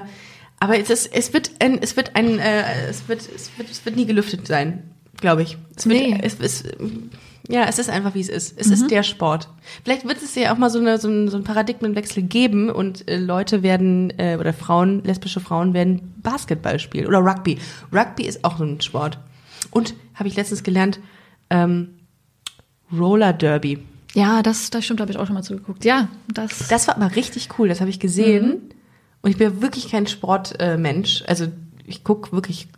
[0.59, 3.86] aber es, ist, es wird ein, es wird ein, äh, es wird, es wird, es
[3.86, 5.57] wird nie gelüftet sein, glaube ich.
[5.76, 6.19] Es wird, Nee.
[6.23, 6.63] es, es,
[7.47, 8.57] ja, es ist einfach wie es ist.
[8.57, 9.49] Es ist der Sport.
[9.83, 13.07] Vielleicht wird es ja auch mal so, eine, so, ein, so ein Paradigmenwechsel geben und
[13.07, 17.59] äh, Leute werden äh, oder Frauen, lesbische Frauen werden Basketball spielen oder Rugby.
[17.93, 19.19] Rugby ist auch so ein Sport.
[19.71, 20.99] Und habe ich letztens gelernt,
[21.49, 21.95] ähm,
[22.91, 23.79] Roller Derby.
[24.13, 25.85] Ja, das, das stimmt, habe ich auch schon mal zugeguckt.
[25.85, 26.67] Ja, das.
[26.69, 28.61] Das war aber richtig cool, das habe ich gesehen.
[29.21, 31.21] Und ich bin wirklich kein Sportmensch.
[31.21, 31.47] Äh, also
[31.85, 32.69] ich gucke wirklich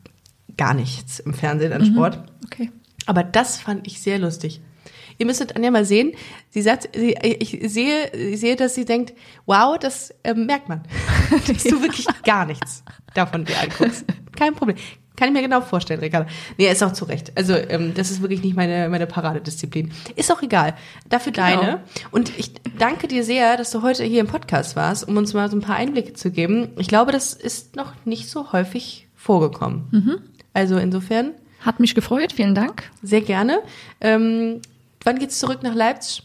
[0.58, 2.20] gar nichts im Fernsehen an Sport.
[2.46, 2.72] Okay.
[3.08, 4.62] Aber das fand ich sehr lustig.
[5.18, 6.12] Ihr müsstet Anja mal sehen.
[6.52, 9.14] Sie sagt, sie, ich sehe, ich sehe, dass sie denkt,
[9.48, 10.84] wow, das ähm, merkt man.
[11.48, 12.84] dass du wirklich gar nichts
[13.16, 14.06] davon dir anguckst.
[14.38, 14.78] Kein Problem.
[15.16, 16.28] Kann ich mir genau vorstellen, Ricarda.
[16.60, 17.32] Nee, ist auch zu Recht.
[17.36, 19.92] Also, ähm, das ist wirklich nicht meine, meine Paradedisziplin.
[20.16, 20.76] Ist auch egal.
[21.10, 21.48] Dafür Genau.
[21.48, 21.84] deine.
[22.12, 25.50] Und ich danke dir sehr, dass du heute hier im Podcast warst, um uns mal
[25.50, 26.70] so ein paar Einblicke zu geben.
[26.78, 29.88] Ich glaube, das ist noch nicht so häufig vorgekommen.
[29.90, 30.18] Mhm.
[30.54, 31.32] Also insofern
[31.68, 32.90] Hat mich gefreut, vielen Dank.
[33.04, 33.60] sehr gerne.
[34.02, 34.62] Ähm,
[35.04, 36.24] wann geht's zurück nach Leipzig?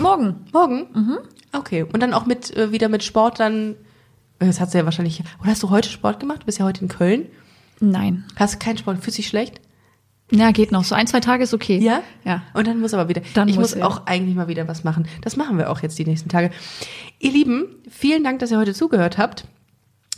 [0.00, 0.36] Morgen.
[0.52, 1.18] Morgen?
[1.52, 1.82] Okay.
[1.82, 3.72] Und dann auch mit äh, wieder mit Sport dann.
[4.38, 5.20] äh, Das hat sie ja wahrscheinlich.
[5.40, 6.42] Oder hast du heute Sport gemacht?
[6.42, 7.26] Du bist ja heute in Köln.
[7.80, 8.24] Nein.
[8.36, 8.98] Hast du keinen Sport?
[9.02, 9.60] Fühlst du dich schlecht?
[10.30, 10.84] Ja, geht noch.
[10.84, 11.76] So ein, zwei Tage ist okay.
[11.78, 12.02] Ja?
[12.24, 12.42] Ja.
[12.54, 13.20] Und dann muss aber wieder.
[13.34, 15.06] Dann ich muss muss auch eigentlich mal wieder was machen.
[15.20, 16.50] Das machen wir auch jetzt die nächsten Tage.
[17.18, 19.44] Ihr Lieben, vielen Dank, dass ihr heute zugehört habt.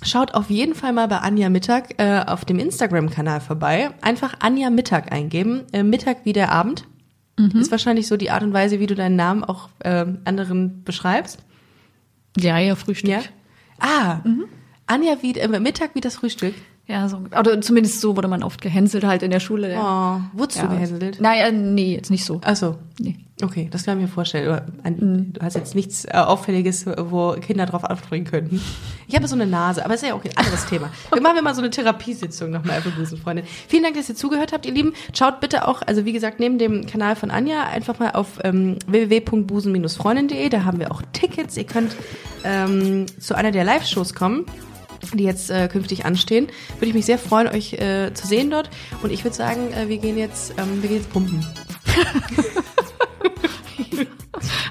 [0.02, 3.90] Schaut auf jeden Fall mal bei Anja Mittag äh, auf dem Instagram-Kanal vorbei.
[4.02, 5.64] Einfach Anja Mittag eingeben.
[5.72, 6.84] Äh, Mittag wie der Abend.
[7.38, 7.60] Mhm.
[7.60, 11.40] Ist wahrscheinlich so die Art und Weise, wie du deinen Namen auch äh, anderen beschreibst.
[12.36, 13.10] Ja, ja, Frühstück.
[13.10, 13.20] Ja.
[13.78, 14.44] Ah, Mhm.
[14.86, 16.54] Anja wie äh, Mittag wie das Frühstück.
[16.88, 17.20] Ja, so.
[17.36, 19.76] Oder zumindest so wurde man oft gehänselt halt in der Schule.
[19.76, 20.66] Oh, wurdest ja.
[20.66, 21.20] du gehänselt?
[21.20, 22.40] Naja, nee, jetzt nicht so.
[22.44, 22.76] Ach so.
[23.00, 23.16] Nee.
[23.42, 24.48] Okay, das kann ich mir vorstellen.
[24.48, 25.32] Aber an, Mhm.
[25.34, 28.62] Du hast jetzt nichts äh, Auffälliges, wo Kinder drauf aufspringen könnten.
[29.08, 30.90] Ich habe so eine Nase, aber ist ja okay, anderes Thema.
[31.12, 33.42] Wir machen mal so eine Therapiesitzung nochmal für Busenfreunde.
[33.68, 34.94] Vielen Dank, dass ihr zugehört habt, ihr Lieben.
[35.12, 38.78] Schaut bitte auch, also wie gesagt, neben dem Kanal von Anja einfach mal auf ähm,
[38.86, 40.48] www.busen-freundin.de.
[40.48, 41.56] Da haben wir auch Tickets.
[41.56, 41.94] Ihr könnt
[42.44, 44.46] ähm, zu einer der Live-Shows kommen
[45.14, 46.48] die jetzt äh, künftig anstehen.
[46.76, 48.70] Würde ich mich sehr freuen, euch äh, zu sehen dort.
[49.02, 51.46] Und ich würde sagen, äh, wir gehen jetzt, ähm, wir gehen jetzt pumpen.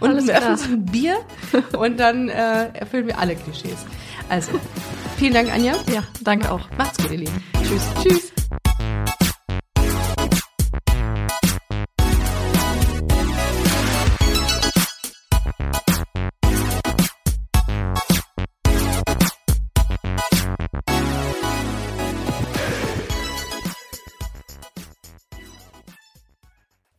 [0.01, 1.17] und Alles wir öffnen ein Bier
[1.77, 3.85] und dann äh, erfüllen wir alle Klischees.
[4.29, 4.51] Also,
[5.17, 5.73] vielen Dank, Anja.
[5.93, 6.61] Ja, danke auch.
[6.77, 7.43] Macht's gut, ihr Lieben.
[7.63, 7.83] Tschüss.
[8.01, 8.31] Tschüss.